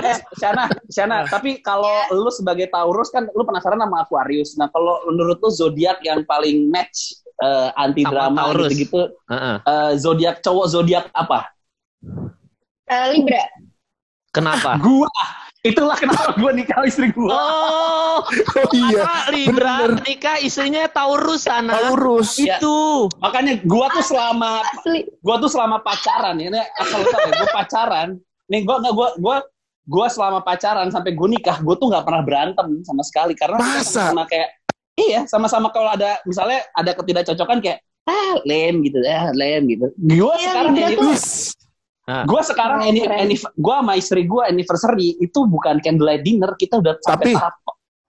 Ya, 0.00 0.16
Shana, 0.40 0.64
Shana, 0.88 1.18
tapi 1.28 1.60
kalau 1.60 1.90
yeah. 2.08 2.16
lu 2.16 2.30
sebagai 2.32 2.72
Taurus 2.72 3.12
kan 3.12 3.28
lu 3.34 3.44
penasaran 3.44 3.76
sama 3.76 4.06
Aquarius. 4.06 4.56
Nah, 4.56 4.72
kalau 4.72 5.04
menurut 5.10 5.36
lu 5.42 5.50
zodiak 5.52 6.00
yang 6.00 6.24
paling 6.24 6.72
match 6.72 7.20
uh, 7.44 7.74
anti 7.76 8.06
drama 8.06 8.56
gitu-gitu, 8.56 9.10
uh 9.10 9.34
-uh. 9.34 9.56
uh, 9.66 9.92
zodiak 10.00 10.40
cowok 10.40 10.66
zodiak 10.70 11.04
apa? 11.12 11.50
Uh, 12.88 13.06
Libra. 13.12 13.44
Kenapa? 14.30 14.78
Gua 14.78 15.10
Itulah 15.60 15.92
kenapa 15.92 16.40
gue 16.40 16.52
nikah 16.56 16.80
istri 16.88 17.12
gue. 17.12 17.28
Oh, 17.28 18.24
oh 18.24 18.72
iya. 18.72 19.28
Libra 19.28 19.92
bener. 19.92 20.00
nikah 20.08 20.40
istrinya 20.40 20.88
Taurus 20.88 21.44
sana. 21.44 21.76
Taurus. 21.76 22.40
Itu. 22.40 23.12
Ya. 23.12 23.20
Makanya 23.20 23.60
gue 23.60 23.86
tuh 23.92 24.04
selama 24.04 24.64
gue 25.20 25.36
tuh 25.36 25.50
selama 25.52 25.84
pacaran 25.84 26.40
ini 26.40 26.56
asal 26.80 27.04
tahu 27.04 27.28
ya, 27.28 27.32
gue 27.44 27.48
pacaran. 27.52 28.08
Nih 28.48 28.64
gue 28.64 28.72
nggak 28.72 28.94
gue 28.96 29.08
gue 29.20 29.36
gue 29.84 30.06
selama 30.08 30.40
pacaran 30.40 30.88
sampai 30.88 31.12
gue 31.12 31.28
nikah 31.28 31.60
gue 31.60 31.74
tuh 31.76 31.92
nggak 31.92 32.04
pernah 32.08 32.22
berantem 32.24 32.80
sama 32.80 33.04
sekali 33.04 33.36
karena 33.36 33.60
Masa? 33.60 34.16
sama 34.16 34.24
kayak 34.24 34.48
iya 34.96 35.28
sama-sama 35.28 35.68
kalau 35.76 35.92
ada 35.92 36.24
misalnya 36.24 36.64
ada 36.72 36.96
ketidakcocokan 36.96 37.60
kayak 37.60 37.84
ah 38.08 38.40
lem 38.48 38.80
gitu 38.80 38.96
ya 39.04 39.28
lem 39.36 39.68
gitu. 39.68 39.92
Gue 39.92 40.34
ya, 40.40 40.56
sekarang 40.56 40.72
kayak 40.72 40.96
gitu. 40.96 41.04
Nah. 42.10 42.26
Gue 42.26 42.42
sekarang 42.42 42.82
ini 42.90 43.06
ini 43.06 43.38
gue 43.38 43.74
sama 43.78 43.94
istri 43.94 44.26
gue 44.26 44.42
anniversary 44.42 45.14
itu 45.22 45.46
bukan 45.46 45.78
candlelight 45.78 46.26
dinner 46.26 46.58
kita 46.58 46.82
udah 46.82 46.98
sampai 47.06 47.38
tahap 47.38 47.54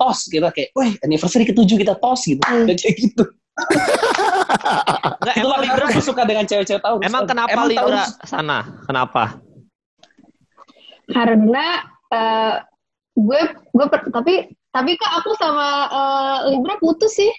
tos 0.02 0.26
kita 0.26 0.50
kayak, 0.50 0.74
weh 0.74 0.98
anniversary 1.06 1.46
ketujuh 1.46 1.78
kita 1.78 1.94
tos 2.02 2.26
gitu, 2.26 2.42
hmm. 2.42 2.66
kayak 2.66 2.96
gitu. 2.98 3.24
Nggak, 5.22 5.36
emang 5.38 5.60
Libra 5.62 5.86
gue 5.94 6.02
suka 6.02 6.26
dengan 6.26 6.50
cewek-cewek 6.50 6.82
tahu. 6.82 6.98
Emang 7.06 7.30
kenapa 7.30 7.54
emang 7.54 7.70
Libra 7.70 8.10
sana? 8.26 8.66
Kenapa? 8.90 9.38
Karena 11.06 11.86
uh, 12.10 12.58
gue 13.14 13.42
gue 13.54 13.86
tapi 14.10 14.50
tapi 14.74 14.92
kak 14.98 15.14
aku 15.22 15.38
sama 15.38 15.68
uh, 15.94 16.38
Libra 16.50 16.82
putus 16.82 17.14
sih. 17.22 17.30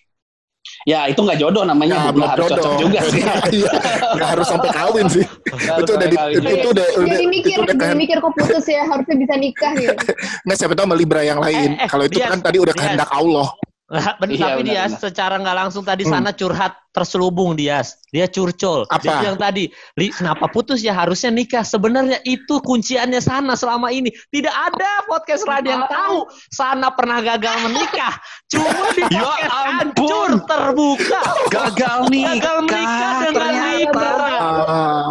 Ya 0.82 1.06
itu 1.06 1.20
nggak 1.22 1.38
jodoh 1.38 1.62
namanya, 1.62 2.08
nah, 2.08 2.10
belum 2.10 2.26
harus 2.26 2.42
jodoh. 2.50 2.56
cocok 2.58 2.74
juga 2.82 3.00
sih. 3.12 3.22
Iya, 3.54 3.72
nggak 4.18 4.28
harus 4.34 4.46
sampai 4.50 4.70
kawin 4.74 5.06
sih. 5.06 5.24
itu 5.82 5.90
udah 5.94 6.08
di, 6.10 6.16
itu, 6.34 6.48
itu 6.48 6.68
udah 6.74 6.86
jadi 7.06 7.26
mikir, 7.30 7.56
itu 7.56 7.62
udah 7.62 7.74
jadi 7.78 7.96
mikir 7.96 8.16
kok 8.18 8.32
putus 8.34 8.64
ya 8.66 8.82
harusnya 8.90 9.16
bisa 9.16 9.34
nikah 9.38 9.72
gitu. 9.78 9.94
Nggak 10.46 10.56
siapa 10.58 10.72
tahu 10.74 10.84
sama 10.90 10.96
Libra 10.98 11.20
yang 11.22 11.38
lain. 11.38 11.78
Eh, 11.78 11.86
eh, 11.86 11.88
Kalau 11.88 12.04
itu 12.06 12.18
kan 12.18 12.38
tadi 12.42 12.58
udah 12.58 12.74
kehendak 12.74 13.10
Allah. 13.14 13.48
Benar, 13.92 14.16
iya, 14.32 14.40
tapi 14.40 14.60
dia 14.64 14.84
secara 14.88 15.36
nggak 15.36 15.56
langsung 15.68 15.84
tadi 15.84 16.08
hmm. 16.08 16.12
sana 16.16 16.32
curhat 16.32 16.80
terselubung 16.96 17.52
dia. 17.52 17.84
Dia 18.08 18.24
curcol. 18.24 18.88
Apa? 18.88 19.04
Dia 19.04 19.20
yang 19.20 19.36
tadi, 19.36 19.68
Li, 20.00 20.08
kenapa 20.08 20.48
putus 20.48 20.80
ya 20.80 20.96
harusnya 20.96 21.28
nikah. 21.28 21.60
Sebenarnya 21.60 22.16
itu 22.24 22.56
kunciannya 22.64 23.20
sana 23.20 23.52
selama 23.52 23.92
ini. 23.92 24.08
Tidak 24.32 24.48
ada 24.48 25.04
podcast 25.04 25.44
radio 25.44 25.76
yang 25.76 25.84
tahu 25.92 26.24
sana 26.48 26.88
pernah 26.96 27.20
gagal 27.20 27.68
menikah. 27.68 28.16
Cuma 28.48 28.96
di 28.96 29.04
ya 29.12 29.20
podcast 29.28 29.52
ya 29.52 29.60
hancur 29.76 30.30
terbuka. 30.48 31.22
Gagal 31.52 31.98
nikah. 32.08 32.32
Gagal 32.40 32.56
menikah 32.64 33.12
dengan 33.28 33.52
Libra. 33.76 34.12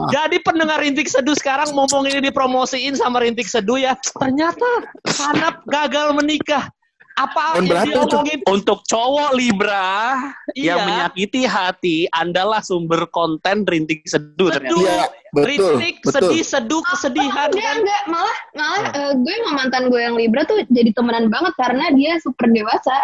Jadi 0.10 0.38
pendengar 0.42 0.82
Rintik 0.82 1.06
Seduh 1.06 1.38
sekarang 1.38 1.70
ngomong 1.70 2.10
ini 2.10 2.34
dipromosiin 2.34 2.98
sama 2.98 3.22
Rintik 3.22 3.46
Seduh 3.46 3.78
ya. 3.78 3.94
Ternyata 4.18 4.90
sana 5.06 5.62
gagal 5.70 6.18
menikah 6.18 6.74
apa 7.20 7.60
yang 7.60 7.88
diomongin 7.88 8.40
untuk 8.48 8.84
cowok 8.88 9.36
Libra 9.36 10.18
iya. 10.56 10.76
yang 10.76 10.80
menyakiti 10.88 11.44
hati 11.44 11.98
andalah 12.16 12.64
sumber 12.64 13.08
konten 13.12 13.68
rintik 13.68 14.06
seduh 14.08 14.50
ternyata. 14.52 14.80
Iya, 14.80 15.02
betul. 15.36 15.76
Rintik 15.78 15.96
betul. 16.06 16.14
sedih 16.32 16.44
seduh 16.46 16.82
kesedihan 16.88 17.50
enggak, 17.52 17.76
enggak 17.84 18.04
malah 18.08 18.38
malah 18.56 18.84
uh, 18.96 19.00
eh, 19.12 19.12
gue 19.20 19.34
sama 19.44 19.52
mantan 19.64 19.84
gue 19.92 20.02
yang 20.02 20.16
Libra 20.16 20.42
tuh 20.48 20.64
jadi 20.72 20.92
temenan 20.96 21.28
banget 21.28 21.54
karena 21.60 21.86
dia 21.94 22.12
super 22.24 22.48
dewasa. 22.48 22.98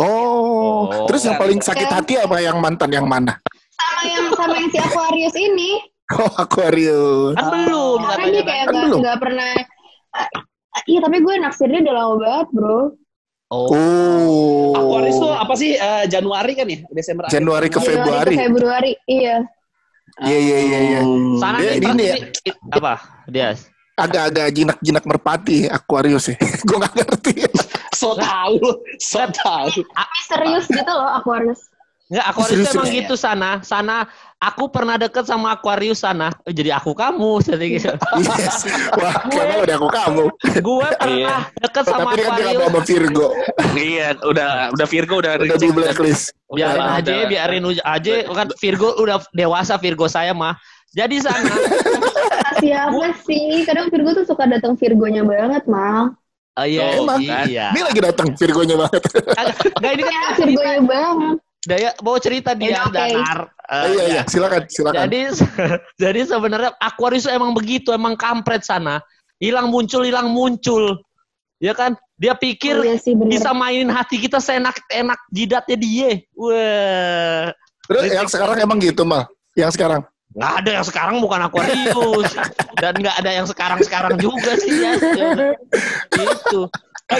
Oh, 0.00 0.88
oh 0.88 1.04
terus 1.04 1.28
yang 1.28 1.36
paling 1.36 1.60
sakit 1.60 1.88
kan. 1.88 1.96
hati 2.00 2.16
apa 2.16 2.36
yang 2.40 2.56
mantan 2.58 2.90
yang 2.90 3.04
mana? 3.04 3.38
Sama 3.76 4.02
yang 4.08 4.26
sama 4.34 4.54
yang 4.56 4.70
si 4.72 4.78
Aquarius 4.80 5.36
ini. 5.38 5.72
Oh, 6.12 6.28
Aquarius. 6.28 7.32
Kan 7.40 7.48
belum 7.48 8.04
Karena 8.04 8.26
dia 8.28 8.44
kayak 8.44 8.66
kan 8.68 9.00
gak, 9.00 9.16
pernah 9.16 9.52
uh, 10.12 10.30
Iya 10.84 11.00
tapi 11.04 11.20
gue 11.20 11.34
naksirnya 11.40 11.80
udah 11.84 11.94
lama 11.94 12.14
banget 12.20 12.48
bro 12.52 12.80
Oh. 13.52 13.68
oh. 13.68 14.72
Aquarius 14.72 15.20
tuh 15.20 15.28
apa 15.28 15.54
sih 15.60 15.76
uh, 15.76 16.08
Januari 16.08 16.56
kan 16.56 16.64
ya? 16.64 16.80
Desember. 16.88 17.28
Januari 17.28 17.68
ke 17.68 17.78
Februari. 17.84 18.32
Ke 18.32 18.48
Februari, 18.48 18.92
iya. 19.04 19.44
Iya 20.24 20.38
iya 20.40 20.58
iya 20.64 20.78
iya. 20.80 21.00
Sana 21.36 21.58
dia, 21.60 21.72
ini 21.76 22.04
ya. 22.08 22.16
Apa? 22.72 22.94
Dia 23.28 23.52
agak-agak 23.96 24.48
jinak-jinak 24.56 25.04
merpati 25.04 25.68
Aquarius 25.68 26.32
ya. 26.32 26.36
Gue 26.68 26.78
gak 26.80 26.94
ngerti. 26.96 27.44
so 28.00 28.16
tahu, 28.16 28.56
so 28.98 29.20
tahu. 29.30 29.68
Tapi 29.84 30.18
serius 30.26 30.64
gitu 30.68 30.92
loh 30.92 31.10
Aquarius. 31.20 31.68
Enggak, 32.12 32.28
Aquarius 32.28 32.68
emang 32.76 32.88
ya? 32.92 32.96
gitu 33.00 33.14
sana. 33.16 33.50
Sana 33.64 34.04
aku 34.36 34.68
pernah 34.68 35.00
deket 35.00 35.24
sama 35.24 35.56
Aquarius 35.56 36.04
sana. 36.04 36.28
Oh, 36.44 36.52
jadi 36.52 36.76
aku 36.76 36.92
kamu 36.92 37.40
jadi 37.48 37.66
gitu. 37.72 37.88
yes. 38.20 38.68
Wah, 39.00 39.16
gue, 39.32 39.64
udah 39.64 39.76
aku 39.80 39.88
kamu. 39.88 40.24
Gue 40.60 40.88
pernah 41.00 41.16
iya. 41.16 41.36
deket 41.56 41.84
sama 41.88 42.12
Tapi 42.12 42.20
Aquarius. 42.20 42.52
Tapi 42.52 42.64
sama 42.68 42.80
Virgo. 42.84 43.26
iya, 43.80 44.12
udah 44.28 44.76
udah 44.76 44.86
Virgo 44.92 45.14
udah 45.24 45.32
udah 45.40 45.56
di 45.56 45.68
blacklist. 45.72 46.36
Biarin 46.52 46.84
udah, 46.84 47.00
aja, 47.00 47.12
biarin 47.24 47.64
aja. 47.80 48.12
Kan 48.28 48.48
Virgo 48.60 48.88
udah 49.00 49.16
dewasa 49.32 49.80
Virgo 49.80 50.04
saya 50.04 50.36
mah. 50.36 50.52
Jadi 50.92 51.24
sana. 51.24 51.48
Siapa 52.60 53.16
sih? 53.24 53.64
Kadang 53.64 53.88
Virgo 53.88 54.12
tuh 54.20 54.28
suka 54.28 54.44
datang 54.44 54.76
Virgonya 54.76 55.24
banget, 55.24 55.64
Mal. 55.64 56.12
Oh 56.52 56.68
iya, 56.68 57.00
oh, 57.00 57.16
iya. 57.16 57.72
Ini 57.72 57.80
lagi 57.80 58.00
datang 58.04 58.36
Virgonya 58.36 58.76
banget. 58.76 59.00
Enggak, 59.80 59.92
ini 59.96 60.02
kan 60.04 60.12
ya, 60.12 60.24
Virgonya 60.36 60.82
banget. 60.84 61.36
Daya 61.62 61.94
bawa 62.02 62.18
cerita 62.18 62.58
dia 62.58 62.82
okay. 62.82 63.14
Danar. 63.14 63.54
Uh, 63.70 63.86
iya 63.94 64.04
iya, 64.18 64.22
silakan 64.26 64.66
silakan. 64.66 65.06
Jadi 65.06 65.20
jadi 66.02 66.20
sebenarnya 66.26 66.70
Aquarius 66.82 67.30
emang 67.30 67.54
begitu, 67.54 67.94
emang 67.94 68.18
kampret 68.18 68.66
sana. 68.66 68.98
Hilang 69.38 69.70
muncul, 69.70 70.02
hilang 70.02 70.34
muncul. 70.34 70.98
Ya 71.62 71.74
kan? 71.78 71.94
Dia 72.18 72.34
pikir 72.34 72.78
oh, 72.78 72.86
iya 72.86 72.98
sih, 72.98 73.14
bisa 73.14 73.54
mainin 73.54 73.90
hati 73.90 74.18
kita 74.18 74.42
seenak-enak 74.42 75.18
jidatnya 75.30 75.76
dia. 75.78 76.10
Wah. 76.34 77.54
Terus 77.86 78.02
yang 78.10 78.28
sekarang 78.30 78.58
emang 78.62 78.78
gitu, 78.82 79.02
mah? 79.06 79.26
Yang 79.54 79.78
sekarang? 79.78 80.02
Nggak 80.32 80.52
ada 80.64 80.70
yang 80.80 80.86
sekarang 80.86 81.16
bukan 81.20 81.40
Aquarius. 81.44 82.30
Dan 82.80 82.92
nggak 82.98 83.16
ada 83.20 83.30
yang 83.30 83.46
sekarang-sekarang 83.48 84.16
juga 84.16 84.56
sih 84.60 84.72
ya. 84.80 84.92
Gitu 86.12 86.68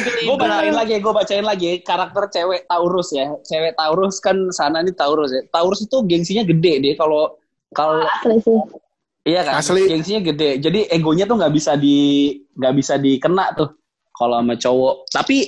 gue 0.01 0.37
bacain 0.39 0.75
lagi, 0.75 0.95
gue 0.99 1.13
bacain 1.13 1.45
lagi 1.45 1.71
karakter 1.85 2.25
cewek 2.33 2.65
Taurus 2.69 3.09
ya. 3.13 3.29
Cewek 3.45 3.77
Taurus 3.77 4.17
kan 4.23 4.37
sana 4.55 4.81
nih 4.81 4.95
Taurus 4.97 5.31
ya. 5.35 5.43
Taurus 5.53 5.85
itu 5.85 5.97
gengsinya 6.07 6.45
gede 6.47 6.73
deh 6.81 6.95
kalau 6.97 7.37
kalau 7.73 8.05
Iya 9.23 9.47
kan, 9.47 9.63
Asli. 9.63 9.87
gengsinya 9.87 10.35
gede. 10.35 10.59
Jadi 10.59 10.91
egonya 10.91 11.31
tuh 11.31 11.39
nggak 11.39 11.55
bisa 11.55 11.79
di 11.79 12.35
nggak 12.59 12.75
bisa 12.75 12.99
dikena 12.99 13.55
tuh 13.55 13.71
kalau 14.17 14.39
sama 14.41 14.55
cowok. 14.57 14.95
Tapi 15.11 15.39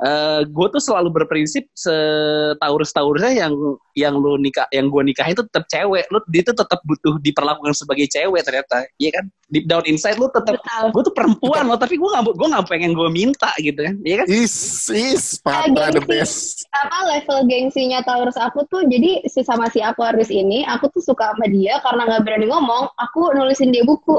uh, 0.00 0.08
eh, 0.10 0.40
gue 0.48 0.66
tuh 0.72 0.82
selalu 0.82 1.08
berprinsip 1.12 1.68
setaurus 1.76 2.90
taurusnya 2.96 3.46
yang 3.46 3.52
yang 3.94 4.14
lu 4.16 4.40
nikah 4.40 4.64
yang 4.72 4.88
gue 4.88 5.02
nikahin 5.04 5.36
itu 5.36 5.44
tetap 5.46 5.68
cewek. 5.68 6.08
Lu 6.08 6.18
dia 6.32 6.42
tuh 6.42 6.56
tetap 6.56 6.80
butuh 6.88 7.20
diperlakukan 7.20 7.76
sebagai 7.76 8.08
cewek 8.08 8.42
ternyata. 8.42 8.88
Iya 8.96 9.20
kan? 9.20 9.24
Deep 9.50 9.66
down 9.66 9.84
inside 9.84 10.16
lu 10.16 10.30
tetap 10.32 10.58
gue 10.64 11.02
tuh 11.04 11.14
perempuan 11.14 11.68
lo 11.68 11.76
tapi 11.76 12.00
gue 12.00 12.08
nggak 12.08 12.24
gue 12.32 12.48
nggak 12.48 12.66
pengen 12.66 12.92
gue 12.96 13.08
minta 13.12 13.50
gitu 13.60 13.80
kan? 13.80 13.94
Iya 14.02 14.24
kan? 14.24 14.26
Is 14.30 14.56
is 14.90 15.38
papa 15.44 15.92
the 15.92 16.02
best. 16.04 16.64
apa 16.70 17.18
level 17.18 17.50
gengsinya 17.50 18.00
taurus 18.06 18.38
aku 18.38 18.62
tuh 18.70 18.86
jadi 18.86 19.26
si 19.26 19.42
sama 19.42 19.66
si 19.68 19.82
Aquarius 19.82 20.30
ini 20.30 20.62
aku 20.64 20.86
tuh 20.88 21.02
suka 21.02 21.34
sama 21.34 21.50
dia 21.50 21.82
karena 21.82 22.06
nggak 22.06 22.22
berani 22.24 22.46
ngomong 22.48 22.88
aku 22.96 23.34
nulisin 23.36 23.74
dia 23.74 23.84
buku. 23.84 24.16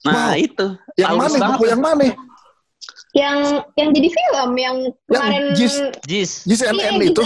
Nah 0.00 0.32
wow. 0.32 0.36
itu. 0.36 0.66
Yang 0.96 1.14
mana 1.16 1.36
buku 1.54 1.64
yang 1.68 1.82
mana 1.84 2.04
yang 3.16 3.66
yang 3.74 3.90
jadi 3.90 4.08
film 4.08 4.50
yang 4.54 4.76
kemarin 5.10 5.42
Jis. 5.58 5.74
Jis. 6.06 6.30
Jis 6.46 6.60
NN 6.62 7.02
iya, 7.02 7.10
itu? 7.10 7.22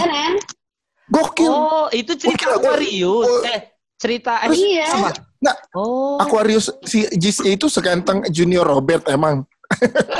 gokil. 1.13 1.51
Oh 1.53 1.87
itu 1.93 2.17
cerita 2.17 2.57
gokil, 2.57 2.65
Aquarius. 2.65 3.29
Oh, 3.29 3.41
eh 3.45 3.61
cerita 3.95 4.43
oh, 4.43 4.51
iya. 4.51 4.91
apa 4.91 5.09
nah 5.39 5.55
oh. 5.77 6.17
Aquarius 6.19 6.67
si 6.83 7.05
Jis 7.15 7.39
itu 7.45 7.69
seganteng 7.69 8.25
Junior 8.33 8.65
Robert 8.65 9.05
emang. 9.07 9.45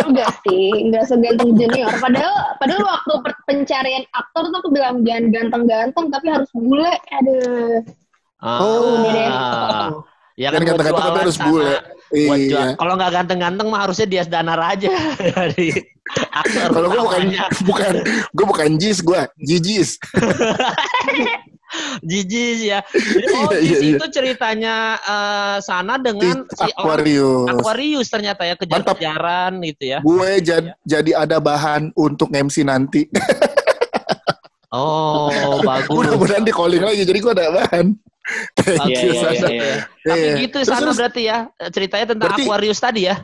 Enggak 0.09 0.41
sih 0.41 0.89
enggak 0.89 1.05
seganteng 1.05 1.53
junior. 1.53 1.93
Padahal 2.01 2.57
padahal 2.57 2.81
waktu 2.81 3.13
pencarian 3.45 4.05
aktor 4.17 4.49
tuh 4.49 4.57
aku 4.57 4.69
bilang 4.73 5.05
jangan 5.05 5.29
ganteng-ganteng 5.29 6.05
tapi 6.09 6.27
harus 6.33 6.49
bule. 6.53 6.93
Aduh. 7.21 7.85
Ah. 8.41 8.61
oh, 8.61 10.05
Ya 10.35 10.51
kan 10.51 10.67
kata-kata 10.67 10.99
tapi 10.99 11.19
harus 11.23 11.37
bule. 11.39 11.75
Iya. 12.11 12.75
Kalau 12.75 12.93
nggak 12.99 13.11
ganteng-ganteng 13.11 13.67
mah 13.71 13.87
harusnya 13.87 14.07
dia 14.07 14.23
Danar 14.27 14.59
aja. 14.59 14.91
Kalau 16.75 16.87
gue 16.91 17.01
bukan 17.01 17.23
bukan 17.69 17.93
gue 18.35 18.45
bukan 18.45 18.69
Jis, 18.77 18.99
gue 19.01 19.21
Jijis. 19.41 19.89
Jijis 22.07 22.59
ya. 22.61 22.79
Jadi, 22.93 23.35
oh, 23.35 23.51
iya, 23.51 23.59
iya, 23.59 23.77
iya. 23.81 23.91
itu 23.97 24.05
ceritanya 24.13 24.75
uh, 25.01 25.57
sana 25.59 25.97
dengan 25.97 26.45
It, 26.45 26.55
si 26.55 26.69
Aquarius. 26.71 27.49
Orang, 27.49 27.57
Aquarius 27.59 28.07
ternyata 28.07 28.41
ya 28.45 28.55
kejar-kejaran 28.55 29.51
gitu 29.65 29.83
ya. 29.97 29.99
Gue 30.05 30.39
jad, 30.45 30.71
ya. 30.71 30.73
jadi 30.85 31.11
ada 31.25 31.41
bahan 31.41 31.89
untuk 31.97 32.29
MC 32.31 32.63
nanti. 32.63 33.09
oh, 34.71 35.59
bagus. 35.65 35.89
Mudah-mudahan 35.89 36.45
di 36.45 36.53
calling 36.53 36.83
lagi 36.85 37.01
jadi 37.03 37.19
gue 37.19 37.33
ada 37.33 37.47
bahan. 37.49 37.85
Thank 38.57 38.89
iya, 38.89 38.99
you, 39.05 39.11
iya, 39.13 39.29
iya, 39.29 39.49
iya. 39.53 39.75
Tapi 40.01 40.25
yeah. 40.25 40.37
gitu 40.41 40.57
terus, 40.65 40.73
sana 40.73 40.91
berarti 40.97 41.21
ya 41.29 41.37
ceritanya 41.69 42.05
tentang 42.17 42.29
berarti, 42.33 42.43
Aquarius 42.49 42.79
tadi 42.81 43.01
ya. 43.05 43.15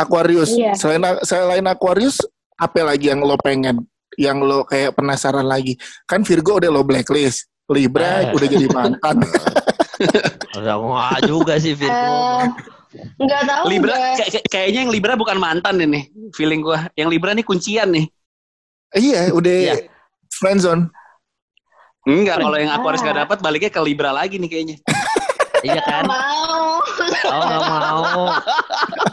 Aquarius. 0.00 0.50
Yeah. 0.56 0.74
Selain 0.74 1.02
selain 1.22 1.66
Aquarius, 1.68 2.16
apa 2.56 2.80
lagi 2.88 3.12
yang 3.12 3.20
lo 3.20 3.36
pengen? 3.36 3.84
Yang 4.16 4.38
lo 4.40 4.58
kayak 4.64 4.96
penasaran 4.96 5.44
lagi? 5.44 5.76
Kan 6.08 6.24
Virgo 6.24 6.56
udah 6.56 6.70
lo 6.72 6.82
blacklist, 6.86 7.52
Libra 7.68 8.30
eh. 8.30 8.32
udah 8.32 8.48
jadi 8.48 8.66
mantan. 8.72 9.16
Udah 10.58 10.74
mau 10.78 10.98
juga 11.22 11.54
sih 11.58 11.70
Virgo. 11.70 11.94
Uh, 11.94 12.46
Enggak 13.18 13.42
tahu. 13.46 13.64
Libra 13.70 13.94
kayak, 14.18 14.42
kayaknya 14.50 14.80
yang 14.86 14.92
Libra 14.94 15.14
bukan 15.18 15.38
mantan 15.38 15.82
ini, 15.82 16.10
feeling 16.34 16.62
gua. 16.62 16.90
Yang 16.94 17.08
Libra 17.14 17.30
nih 17.34 17.46
kuncian 17.46 17.90
nih. 17.94 18.06
Iya, 18.94 19.34
udah 19.34 19.54
yeah. 19.74 19.78
friendzone. 20.38 20.90
Enggak, 22.04 22.36
kalau 22.44 22.56
yang 22.60 22.72
Aquarius 22.72 23.00
gak 23.00 23.16
dapat 23.16 23.38
baliknya 23.40 23.72
ke 23.72 23.80
Libra 23.80 24.12
lagi 24.12 24.36
nih 24.36 24.48
kayaknya. 24.52 24.76
iya 25.66 25.80
kan? 25.80 26.04
mau. 26.04 26.84
Oh, 27.32 27.42
gak 27.48 27.64
mau. 27.64 28.14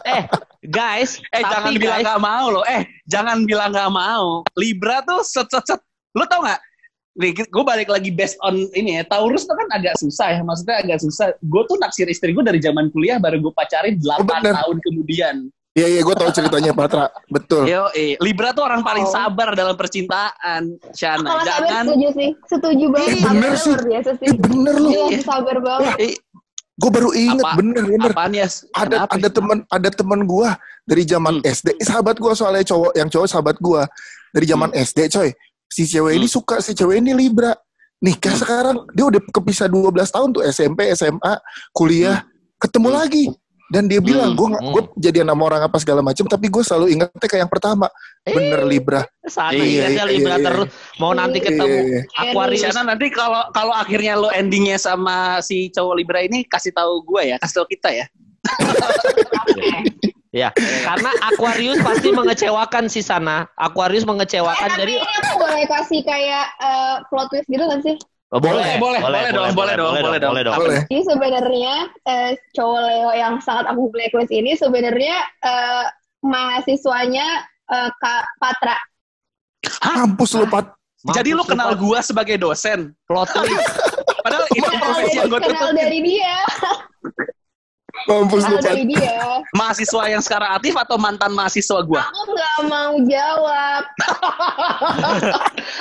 eh, 0.04 0.24
guys, 0.68 1.24
eh 1.32 1.40
tapi 1.40 1.48
jangan 1.48 1.72
guys, 1.72 1.80
bilang 1.80 2.00
gak 2.04 2.22
mau 2.22 2.46
loh. 2.52 2.64
Eh, 2.68 2.84
jangan 3.08 3.38
bilang 3.48 3.72
gak 3.72 3.92
mau. 3.96 4.44
Libra 4.60 5.00
tuh 5.08 5.24
set 5.24 5.48
set 5.48 5.64
set. 5.64 5.80
Lo 6.12 6.28
tau 6.28 6.44
gak? 6.44 6.60
Nih, 7.12 7.32
gue 7.36 7.64
balik 7.64 7.88
lagi 7.88 8.12
based 8.12 8.36
on 8.44 8.68
ini 8.76 9.00
ya. 9.00 9.04
Taurus 9.08 9.48
tuh 9.48 9.56
kan 9.56 9.68
agak 9.72 9.96
susah 9.96 10.36
ya. 10.36 10.42
Maksudnya 10.44 10.76
agak 10.84 11.00
susah. 11.00 11.32
Gue 11.48 11.64
tuh 11.72 11.80
naksir 11.80 12.12
istri 12.12 12.36
gue 12.36 12.44
dari 12.44 12.60
zaman 12.60 12.92
kuliah 12.92 13.24
baru 13.24 13.40
gue 13.40 13.54
pacarin 13.56 13.96
8 13.96 14.20
oh, 14.20 14.52
tahun 14.52 14.78
kemudian. 14.84 15.48
Iya 15.72 15.88
iya 15.88 16.02
gue 16.04 16.16
tahu 16.20 16.28
ceritanya 16.36 16.76
Patra, 16.76 17.08
betul. 17.32 17.64
Yo, 17.64 17.88
eh. 17.96 18.20
Libra 18.20 18.52
tuh 18.52 18.68
orang 18.68 18.84
paling 18.84 19.08
oh. 19.08 19.14
sabar 19.16 19.56
dalam 19.56 19.72
percintaan, 19.80 20.76
Shana. 20.92 21.24
Kalau 21.24 21.44
Jangan. 21.48 21.84
Setuju 21.88 22.08
sih, 22.12 22.30
setuju 22.44 22.86
banget. 22.92 23.08
Eh, 23.08 23.20
bener 23.24 23.54
sih. 23.56 23.76
Biasa 23.80 24.12
sih. 24.20 24.28
Eh, 24.28 24.36
bener 24.36 24.76
loh. 24.76 24.92
Iya, 24.92 25.24
sabar 25.24 25.58
banget. 25.64 25.96
Eh, 26.04 26.14
gue 26.76 26.92
baru 26.92 27.10
inget 27.16 27.40
Apa, 27.48 27.56
bener 27.56 27.84
bener. 27.88 28.12
Apaan 28.12 28.36
ya? 28.36 28.48
Ada 28.76 29.08
Kenapa? 29.08 29.16
ada 29.16 29.28
teman 29.32 29.58
ada 29.72 29.90
teman 29.96 30.20
gue 30.28 30.50
dari 30.84 31.04
zaman 31.08 31.34
hmm. 31.40 31.48
SD, 31.56 31.68
sahabat 31.88 32.16
gue 32.20 32.34
soalnya 32.36 32.66
cowok, 32.68 32.92
yang 33.00 33.08
cowok 33.08 33.28
sahabat 33.32 33.56
gue 33.56 33.82
dari 34.36 34.46
zaman 34.52 34.70
hmm. 34.76 34.80
SD 34.92 35.00
coy. 35.08 35.30
Si 35.72 35.88
cewek 35.88 36.12
hmm. 36.12 36.20
ini 36.20 36.28
suka, 36.28 36.60
si 36.60 36.76
cewek 36.76 37.00
ini 37.00 37.16
Libra. 37.16 37.56
Nikah 38.04 38.36
hmm. 38.36 38.42
sekarang 38.44 38.78
dia 38.92 39.08
udah 39.08 39.24
kepisah 39.24 39.72
12 39.72 39.88
tahun 40.04 40.30
tuh 40.36 40.44
SMP, 40.52 40.92
SMA, 41.00 41.34
kuliah, 41.72 42.28
hmm. 42.28 42.60
ketemu 42.60 42.90
hmm. 42.92 42.98
lagi 43.00 43.24
dan 43.72 43.88
dia 43.88 44.04
bilang 44.04 44.36
gue 44.36 44.52
hmm, 44.52 44.76
gue 44.76 44.84
hmm. 44.84 45.00
jadi 45.00 45.24
nama 45.24 45.40
orang 45.40 45.62
apa 45.64 45.80
segala 45.80 46.04
macam 46.04 46.28
tapi 46.28 46.52
gue 46.52 46.60
selalu 46.60 46.92
ingetnya 46.92 47.28
kayak 47.32 47.48
yang 47.48 47.52
pertama 47.52 47.88
eh, 48.28 48.36
bener 48.36 48.68
Libra 48.68 49.02
sana 49.24 49.56
iya, 49.56 49.88
iya, 49.88 50.04
Libra 50.04 50.36
iya, 50.36 50.44
terus 50.44 50.68
mau 51.00 51.16
nanti 51.16 51.40
iya, 51.40 51.48
ketemu 51.48 51.80
iya, 51.80 52.04
iya. 52.04 52.22
Aquarius 52.28 52.62
sana 52.68 52.92
nanti 52.92 53.08
kalau 53.16 53.48
kalau 53.56 53.72
akhirnya 53.72 54.20
lo 54.20 54.28
endingnya 54.36 54.76
sama 54.76 55.40
si 55.40 55.72
cowok 55.72 55.96
Libra 55.96 56.20
ini 56.20 56.44
kasih 56.44 56.76
tahu 56.76 57.00
gue 57.08 57.32
ya 57.32 57.40
kasih 57.40 57.64
tahu 57.64 57.68
kita 57.72 57.90
ya 57.96 58.06
Ya, 60.32 60.48
karena 60.88 61.12
Aquarius 61.28 61.84
pasti 61.84 62.08
mengecewakan 62.08 62.88
si 62.88 63.04
sana. 63.04 63.52
Aquarius 63.60 64.08
mengecewakan. 64.08 64.64
Eh, 64.64 64.80
jadi 64.80 64.96
aku 65.04 65.44
boleh 65.44 65.68
kasih 65.68 66.00
kayak 66.08 66.56
uh, 66.64 67.04
plot 67.12 67.28
twist 67.36 67.52
gitu 67.52 67.60
kan 67.68 67.84
sih? 67.84 68.00
Oh, 68.32 68.40
boleh, 68.40 68.80
boleh, 68.80 69.04
boleh, 69.04 69.04
boleh, 69.04 69.32
dong, 69.36 69.52
boleh, 69.52 69.76
dong, 69.76 69.92
boleh, 69.92 70.20
dong, 70.24 70.32
boleh 70.32 70.44
dong. 70.48 70.56
Boleh. 70.56 70.82
Jadi 70.88 71.04
sebenarnya 71.04 71.76
eh, 72.08 72.32
cowok 72.56 72.80
Leo 72.88 73.12
yang 73.12 73.44
sangat 73.44 73.68
aku 73.68 73.92
blacklist 73.92 74.32
ini 74.32 74.56
sebenarnya 74.56 75.20
eh, 75.44 75.86
mahasiswanya 76.24 77.28
eh, 77.68 77.90
Kak 77.92 78.24
Patra. 78.40 78.80
Hah? 79.84 80.08
Kampus 80.08 80.40
lu, 80.40 80.48
Pat. 80.48 80.72
Jadi 81.12 81.36
lu 81.36 81.44
kenal 81.44 81.76
gua 81.76 82.00
sebagai 82.00 82.40
dosen. 82.40 82.96
Plot 83.04 83.36
twist. 83.36 83.68
Padahal 84.24 84.46
itu 84.54 84.70
profesi 84.80 85.18
yang 85.18 85.28
gue 85.28 85.40
Kenal 85.42 85.70
dari 85.74 86.00
dia. 86.06 86.36
Mampus 88.10 88.44
lu, 88.50 88.58
dia. 88.62 89.14
Mahasiswa 89.60 90.04
yang 90.10 90.22
sekarang 90.24 90.50
aktif 90.58 90.74
atau 90.78 90.98
mantan 90.98 91.32
mahasiswa 91.34 91.80
gua? 91.86 92.06
Aku 92.08 92.22
nggak 92.34 92.58
mau 92.70 92.94
jawab. 93.06 93.84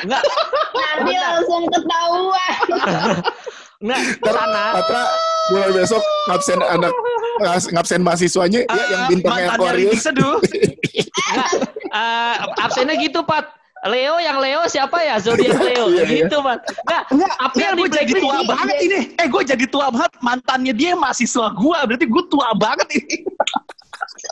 Enggak. 0.04 0.22
Nanti 0.74 1.14
langsung 1.16 1.64
ketahuan. 1.70 2.56
Enggak, 3.80 4.00
sana. 4.20 4.64
Patra 4.76 5.02
mulai 5.50 5.70
besok 5.72 6.02
ngabsen 6.28 6.60
anak 6.62 6.92
ngabsen 7.72 8.00
mahasiswanya 8.04 8.60
uh, 8.68 8.76
ya 8.76 8.84
yang 8.92 9.02
bintangnya 9.08 9.48
Aquarius. 9.56 10.00
Seduh. 10.04 10.36
Enggak, 11.30 11.50
uh, 11.94 12.34
absennya 12.60 12.94
gitu, 13.00 13.24
Pat. 13.24 13.59
Leo 13.82 14.14
yang 14.16 14.36
Leo 14.36 14.60
siapa 14.66 15.00
ya? 15.00 15.16
Zodiak 15.16 15.56
Leo 15.68 15.88
Iya, 15.88 16.04
iya. 16.04 16.24
gitu, 16.24 16.36
Man. 16.40 16.60
Enggak, 16.84 17.02
Enggak, 17.08 17.32
tapi 17.32 17.54
enggak 17.54 17.64
yang 17.64 17.72
di 17.72 17.80
gue 17.80 17.88
jadi 17.88 18.12
blacklist 18.12 18.20
tua 18.20 18.36
ini- 18.36 18.48
banget 18.48 18.76
ini. 18.78 18.98
Eh, 19.14 19.26
gue 19.26 19.42
jadi 19.46 19.64
tua 19.66 19.86
banget. 19.88 20.12
Mantannya 20.20 20.72
dia 20.72 20.92
mahasiswa 20.94 21.46
gue, 21.50 21.78
berarti 21.86 22.06
gue 22.06 22.22
tua 22.26 22.48
banget 22.54 22.88
ini. 22.92 23.16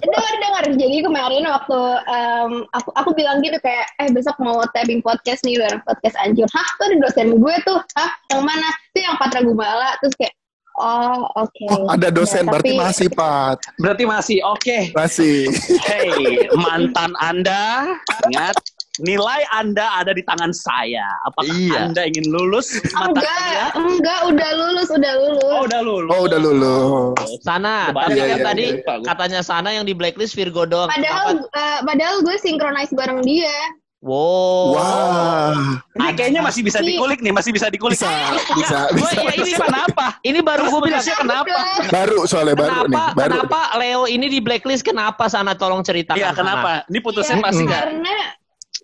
dengar 0.01 0.35
dengar 0.39 0.65
jadi 0.75 0.99
kemarin 1.01 1.45
waktu 1.45 1.79
em, 2.07 2.53
aku 2.71 2.89
aku 2.93 3.11
bilang 3.13 3.41
gitu 3.41 3.57
kayak 3.59 3.89
eh 3.99 4.09
besok 4.09 4.37
mau 4.39 4.61
tapping 4.71 5.01
podcast 5.01 5.41
nih 5.43 5.57
bareng 5.57 5.81
podcast 5.83 6.13
anjur 6.19 6.45
hah 6.47 6.69
tuh 6.77 6.85
ada 6.87 6.97
dosen 7.01 7.29
gue 7.33 7.55
tuh 7.65 7.79
hah 7.95 8.11
yang 8.29 8.43
mana 8.43 8.65
tuh 8.93 9.01
yang 9.01 9.17
Patra 9.17 9.41
Gumala 9.41 9.97
terus 9.99 10.13
kayak 10.15 10.35
oh 10.77 11.25
oke 11.37 11.65
Oh, 11.73 11.89
ada 11.89 12.09
dosen 12.11 12.45
Ya, 12.45 12.49
berarti 12.49 12.71
tapi- 12.71 12.81
masih 12.81 13.09
Pat. 13.11 13.59
Berarti 13.77 14.05
masih 14.05 14.39
oke. 14.45 14.79
Masih. 14.93 15.37
Hey, 15.83 16.13
mantan 16.55 17.13
Anda, 17.19 17.97
ingat 18.25 18.57
nilai 18.99 19.41
Anda 19.51 19.87
ada 19.97 20.11
di 20.11 20.21
tangan 20.21 20.51
saya. 20.51 21.07
Apakah 21.25 21.51
Iya. 21.51 21.87
Anda 21.87 22.03
ingin 22.05 22.29
lulus 22.29 22.75
mata 22.91 23.09
enggak 23.09 23.31
kuliah? 23.31 23.71
enggak 23.75 24.21
udah 24.27 24.51
lulus 24.55 24.89
udah 24.89 25.13
lulus 25.17 25.45
Oh, 25.49 25.63
udah 25.65 25.81
lulus. 25.81 26.11
Oh, 26.11 26.21
udah 26.25 26.39
lulus. 26.39 27.29
Sana, 27.41 27.91
Kebanyakan 27.91 28.05
tapi 28.05 28.19
ya, 28.19 28.25
kan 28.25 28.31
ya, 28.31 28.45
tadi 28.45 28.65
lupa 28.75 28.93
gue. 28.95 29.07
katanya 29.07 29.41
Sana 29.41 29.69
yang 29.71 29.85
di 29.85 29.93
blacklist 29.93 30.33
Virgo 30.33 30.63
doang. 30.65 30.89
padahal 30.89 31.29
eh, 31.41 31.79
padahal 31.83 32.17
gue 32.21 32.37
synchronize 32.37 32.91
bareng 32.91 33.23
dia 33.23 33.55
Wow. 33.99 34.79
Wah. 34.79 35.59
Ini 35.91 36.15
kayaknya 36.15 36.39
masih 36.39 36.63
bisa 36.63 36.79
dikulik 36.79 37.19
nih, 37.19 37.35
masih 37.35 37.51
bisa 37.51 37.67
dikulik. 37.67 37.99
Bisa, 37.99 38.07
bisa, 38.55 38.79
Gue 38.89 39.03
bisa. 39.03 39.19
ya 39.21 39.33
ini 39.35 39.53
kenapa? 39.53 40.07
Ini 40.23 40.39
baru 40.39 40.71
gue 40.71 40.81
bilang 40.87 41.03
Terus 41.03 41.19
kenapa? 41.19 41.59
Baru 41.91 42.19
soalnya 42.23 42.55
baru 42.55 42.87
nih, 42.87 42.95
Kenapa, 42.95 43.03
baru. 43.13 43.33
kenapa 43.43 43.61
Leo 43.75 44.03
ini 44.07 44.31
di 44.31 44.39
blacklist? 44.39 44.87
Kenapa 44.87 45.27
sana 45.27 45.53
tolong 45.53 45.83
ceritakan? 45.83 46.15
Iya, 46.15 46.31
kenapa? 46.31 46.87
Ini 46.87 46.99
putusnya 47.03 47.37
Iya, 47.37 47.43
pasti 47.43 47.63
nggak? 47.65 47.83
karena 47.83 48.15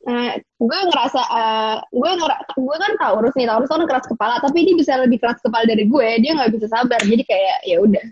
eh, 0.04 0.32
gue 0.40 0.78
ngerasa 0.88 1.20
eh, 1.20 1.76
gue 1.90 2.10
ngera 2.16 2.36
gue 2.54 2.76
kan 2.76 2.92
Taurus 3.00 3.34
nih 3.34 3.46
Taurus 3.48 3.68
kan 3.68 3.80
keras 3.84 4.06
kepala 4.06 4.34
tapi 4.40 4.58
dia 4.64 4.76
bisa 4.76 4.92
lebih 5.00 5.18
keras 5.18 5.40
kepala 5.40 5.64
dari 5.64 5.84
gue 5.84 6.08
dia 6.20 6.32
nggak 6.32 6.52
bisa 6.52 6.66
sabar 6.68 7.00
jadi 7.00 7.24
kayak 7.24 7.58
ya 7.64 7.76
udah 7.80 8.04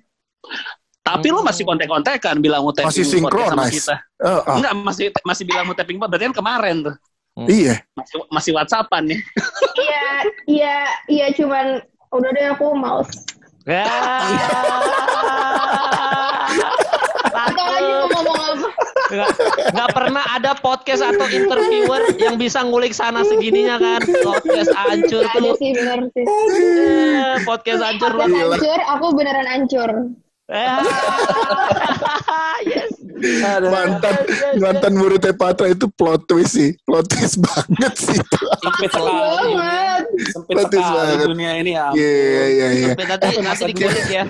Tapi 1.03 1.35
lu 1.35 1.43
masih 1.43 1.67
kontek-kontekan 1.67 2.39
bilang 2.39 2.63
mau 2.63 2.71
tapping 2.71 2.95
Masih 2.95 3.19
podcast 3.19 3.19
sama 3.19 3.67
synchronize. 3.67 3.75
kita. 3.75 3.97
Oh, 4.23 4.39
oh, 4.39 4.55
Enggak, 4.55 4.73
masih 4.87 5.07
masih 5.27 5.45
bilang 5.51 5.67
mau 5.67 5.75
tapping. 5.75 5.99
Berarti 5.99 6.31
kan 6.31 6.37
kemarin 6.39 6.77
tuh. 6.87 6.95
Iya. 7.43 7.75
Masih 7.99 8.17
masih 8.31 8.53
WhatsAppan 8.55 9.11
nih. 9.11 9.19
iya 9.83 10.07
iya 10.47 10.77
iya 11.11 11.27
cuman 11.35 11.83
udah 12.15 12.31
deh 12.31 12.47
aku 12.55 12.67
males 12.79 13.11
Ya. 13.67 13.83
Nggak, 19.13 19.29
nggak 19.77 19.91
pernah 19.93 20.25
ada 20.33 20.57
podcast 20.57 21.05
atau 21.05 21.29
interviewer 21.29 22.17
yang 22.17 22.41
bisa 22.41 22.65
ngulik 22.65 22.97
sana 22.97 23.21
segininya 23.29 23.77
kan. 23.77 24.01
Podcast 24.09 24.73
hancur 24.73 25.29
Gak 25.29 25.37
ada 25.37 25.53
tuh. 25.53 25.57
sih 25.61 25.71
bener 25.77 26.01
sih. 26.17 26.25
Eh, 26.25 27.37
podcast 27.45 27.83
hancur 27.85 28.17
podcast 28.17 28.33
loh 28.33 28.57
hancur 28.57 28.81
aku 28.89 29.07
beneran 29.13 29.47
hancur. 29.49 29.91
Eh, 30.53 30.69
yes. 32.69 32.93
Mantan 33.73 34.17
mantan 34.61 34.93
muridnya 35.01 35.33
Patra 35.33 35.71
itu 35.71 35.89
plot 35.97 36.29
twist 36.29 36.59
sih. 36.61 36.77
Plot 36.85 37.09
twist 37.09 37.41
banget 37.41 37.95
sih. 37.97 38.19
Sempit 38.61 38.93
banget. 38.93 40.05
Sempit 40.35 40.57
sekali 40.69 40.93
banget. 40.93 41.27
dunia 41.31 41.53
ini 41.57 41.73
ya. 41.73 41.89
Iya, 41.97 42.11
iya, 42.13 42.45
iya, 42.53 42.69
iya. 42.69 42.89
Tapi 42.93 43.05
nanti 43.09 43.27
nanti 43.41 43.65
dikulik 43.73 44.09
ya 44.13 44.25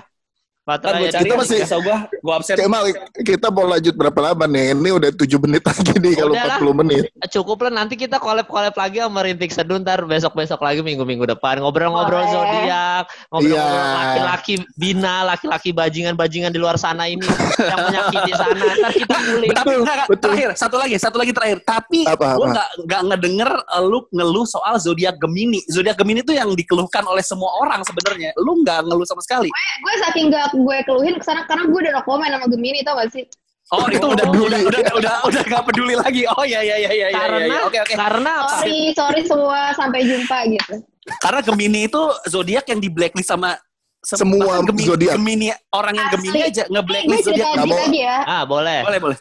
Patra 0.62 0.94
gue 0.94 1.10
ya 1.10 1.18
Kita 1.18 1.34
masih- 1.34 1.58
masih 1.60 1.78
gue 1.80 1.96
gue 2.22 2.32
absen. 2.32 2.54
Kemal, 2.54 2.82
kita 3.18 3.50
mau 3.50 3.66
lanjut 3.66 3.94
berapa 3.94 4.20
lama 4.22 4.46
nih? 4.46 4.70
Ini 4.72 4.90
udah 4.92 5.10
7 5.10 5.34
menit 5.40 5.58
lagi 5.60 5.90
nih 5.92 6.14
kalau 6.14 6.32
Udahlah. 6.32 6.58
40 6.62 6.78
menit. 6.78 7.02
cukup 7.28 7.58
lah 7.60 7.72
nanti 7.74 7.94
kita 7.96 8.16
collab-collab 8.16 8.70
lagi 8.72 9.00
sama 9.00 9.20
Rintik 9.22 9.50
Seduh 9.50 9.74
ntar 9.76 10.04
besok-besok 10.04 10.60
lagi 10.60 10.78
minggu-minggu 10.80 11.26
depan 11.26 11.58
ngobrol-ngobrol 11.58 12.22
zodiak 12.24 13.10
ngobrol-ngobrol 13.28 13.74
Iya. 13.74 13.96
laki-laki 13.96 14.54
bina 14.74 15.14
laki-laki 15.24 15.70
bajingan-bajingan 15.72 16.50
di 16.50 16.60
luar 16.60 16.76
sana 16.76 17.06
ini 17.06 17.24
yang 17.58 17.78
menyakiti 17.82 18.32
sana 18.32 18.54
ntar 18.54 18.92
kita 18.92 19.16
kulik 19.18 19.48
Tapi 19.50 19.64
Betul, 19.64 19.76
enggak, 19.82 19.96
betul. 20.04 20.20
terakhir 20.22 20.48
satu 20.54 20.76
lagi, 20.76 20.94
satu 20.96 21.16
lagi 21.16 21.32
terakhir. 21.32 21.58
Tapi 21.64 22.00
Apa, 22.04 22.26
gue 22.32 22.38
apa? 22.38 22.52
nggak 22.52 22.68
nggak 22.84 23.00
ngedenger 23.04 23.50
eh, 23.50 23.82
lu 23.82 23.98
ngeluh 24.08 24.44
soal 24.44 24.76
zodiak 24.76 25.18
Gemini. 25.18 25.58
Zodiak 25.66 25.96
Gemini 25.96 26.20
itu 26.20 26.30
yang 26.30 26.52
dikeluhkan 26.52 27.02
oleh 27.02 27.22
semua 27.22 27.50
orang 27.56 27.82
sebenarnya. 27.82 28.30
Lu 28.36 28.62
nggak 28.62 28.84
ngeluh 28.84 29.02
sama 29.04 29.18
sekali. 29.20 29.48
gue 29.48 29.94
saking 30.00 30.28
gak 30.52 30.58
gue 30.58 30.76
keluhin 30.84 31.16
ke 31.16 31.24
sana 31.24 31.42
karena 31.42 31.64
gue 31.64 31.78
udah 31.80 31.92
no 31.92 32.02
comment 32.02 32.28
sama 32.28 32.46
Gemini 32.46 32.80
tau 32.80 32.96
gak 32.96 33.10
sih 33.10 33.24
Oh 33.70 33.88
itu 33.88 34.04
udah 34.04 34.26
Oh. 34.26 34.44
udah 34.44 34.60
udah 34.60 34.80
udah 34.92 35.14
udah 35.24 35.42
nggak 35.42 35.64
peduli 35.64 35.94
lagi. 35.94 36.28
Oh 36.28 36.42
ya 36.42 36.60
ya 36.60 36.76
ya 36.76 36.90
ya 36.90 37.08
karena 37.08 37.38
ya, 37.38 37.46
ya. 37.48 37.60
Oke 37.64 37.78
oke. 37.80 37.94
karena 37.94 38.30
apa 38.36 38.52
sorry 38.58 38.78
sorry 38.92 39.20
semua 39.22 39.60
sampai 39.72 40.00
jumpa 40.02 40.38
gitu 40.46 40.74
Karena 41.18 41.40
Gemini 41.40 41.80
itu 41.82 42.02
zodiak 42.26 42.66
yang 42.66 42.78
di 42.78 42.86
blacklist 42.86 43.26
sama 43.26 43.56
se- 43.98 44.18
Semua 44.18 44.60
Gemini, 44.60 44.84
zodiak. 44.84 45.14
Gemini 45.14 45.46
orang 45.70 45.94
yang 45.94 46.04
Asli. 46.06 46.16
Gemini 46.20 46.38
aja 46.44 46.62
Eh, 46.62 46.68
nge-blacklist 46.68 47.24
cerita 47.24 47.48
zodiak. 47.56 47.80
Aja 47.80 47.96
ya 47.96 48.16
ah 48.22 48.42
boleh 48.44 48.80
Boleh 48.82 49.00
boleh. 49.00 49.18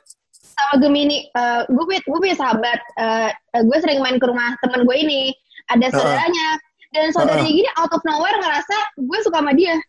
sama 0.52 0.74
Gemini 0.78 1.18
eh, 1.28 1.62
gue 1.66 1.84
punya 1.86 2.02
gue 2.02 2.20
punya 2.20 2.36
sahabat 2.36 2.80
eh, 2.98 3.30
eh, 3.32 3.64
gue 3.64 3.78
sering 3.80 4.00
main 4.00 4.18
ke 4.18 4.26
rumah 4.26 4.52
temen 4.60 4.84
gue 4.84 4.98
ini 4.98 5.32
ada 5.66 5.88
saudaranya 5.88 6.48
dan 6.92 7.08
saudaranya 7.10 7.48
gini 7.48 7.70
out 7.78 7.90
of 7.90 8.04
nowhere 8.04 8.36
ngerasa 8.36 8.76
gue 9.00 9.18
suka 9.22 9.40
sama 9.40 9.54
dia 9.54 9.80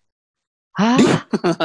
Hah? 0.72 0.96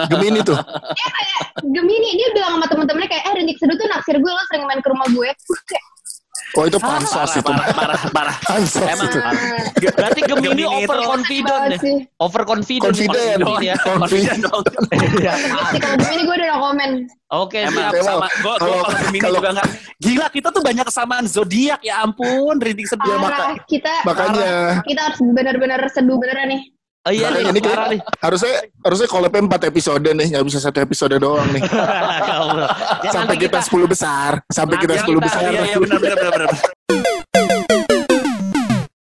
Gemini 0.08 0.39
tuh. 0.41 0.58
dia 0.58 1.08
kayak 1.08 1.41
Gemini 1.63 2.10
dia 2.13 2.28
bilang 2.32 2.56
sama 2.56 2.67
temen-temennya 2.67 3.08
kayak 3.08 3.24
eh 3.24 3.34
Rindik 3.36 3.56
Seduh 3.56 3.74
tuh 3.74 3.88
naksir 3.88 4.15
gue 4.15 4.28
lo 4.28 4.43
sering 4.48 4.63
main 4.63 4.80
ke 4.80 4.89
rumah 4.89 5.08
gue 5.08 5.30
kayak, 5.63 5.86
Oh 6.56 6.63
itu 6.63 6.80
pansos 6.80 7.12
Parah 7.12 7.36
itu. 7.36 7.52
parah 7.52 7.67
parah 7.76 8.00
parah. 8.10 8.36
Pansos 8.48 8.80
Emang. 8.82 9.04
itu. 9.06 9.20
"Ah, 9.20 9.36
berarti 9.91 10.20
Gemini 10.24 10.63
overconfident 10.63 11.48
banget 11.50 11.72
ya 11.76 11.93
overconfident 12.17 12.88
Confident. 12.89 13.38
Gemini 13.38 13.65
ya 13.65 13.76
Confident. 13.78 14.39
Iya. 15.17 15.34
Sih, 15.72 15.80
kalau 15.82 15.96
Gemini 15.98 16.22
gue 16.24 16.36
udah 16.38 16.48
no 16.48 16.58
comment 16.62 16.93
oke 17.30 17.60
siap 17.60 17.91
Emang, 17.91 18.02
sama 18.02 18.28
gue 18.34 18.54
kalau- 18.56 18.86
Gemini 18.88 19.20
kalau- 19.20 19.36
juga 19.36 19.50
nggak 19.54 19.67
gila 19.98 20.28
kita 20.30 20.48
tuh 20.50 20.62
banyak 20.62 20.86
kesamaan 20.86 21.26
zodiak 21.26 21.80
ya 21.82 21.96
ampun 22.00 22.56
rintik 22.58 22.88
sedih 22.88 23.08
Iya, 23.08 23.17
parah 23.20 23.48
kita 23.65 23.93
Makanya 24.04 24.52
kita 24.84 25.02
harus 25.04 25.20
benar-benar 25.22 25.80
seduh 25.89 26.15
beneran 26.15 26.48
nih 26.50 26.62
oh 27.08 27.12
iya 27.12 27.32
makanya 27.32 27.39
nih 27.39 27.52
ini 27.56 27.60
kayak 27.63 27.80
nih 27.88 28.00
harusnya 28.20 28.54
harusnya 28.84 29.08
collabnya 29.08 29.41
4 29.48 29.72
episode 29.72 30.08
nih, 30.12 30.28
nggak 30.36 30.46
bisa 30.46 30.60
satu 30.60 30.78
episode 30.84 31.15
doang 31.17 31.48
nih. 31.56 31.63
Ya 33.06 33.12
Sampai 33.15 33.39
kita 33.39 33.63
10 33.63 33.88
besar, 33.88 34.43
sampai 34.52 34.76
kita 34.78 35.00
kita- 35.00 35.08
10 35.08 35.24
besar. 35.24 35.39
iya 35.48 35.63
iya 35.63 35.78
benar 35.80 35.98
benar 35.98 36.17
benar 36.20 36.32
benar 36.36 36.50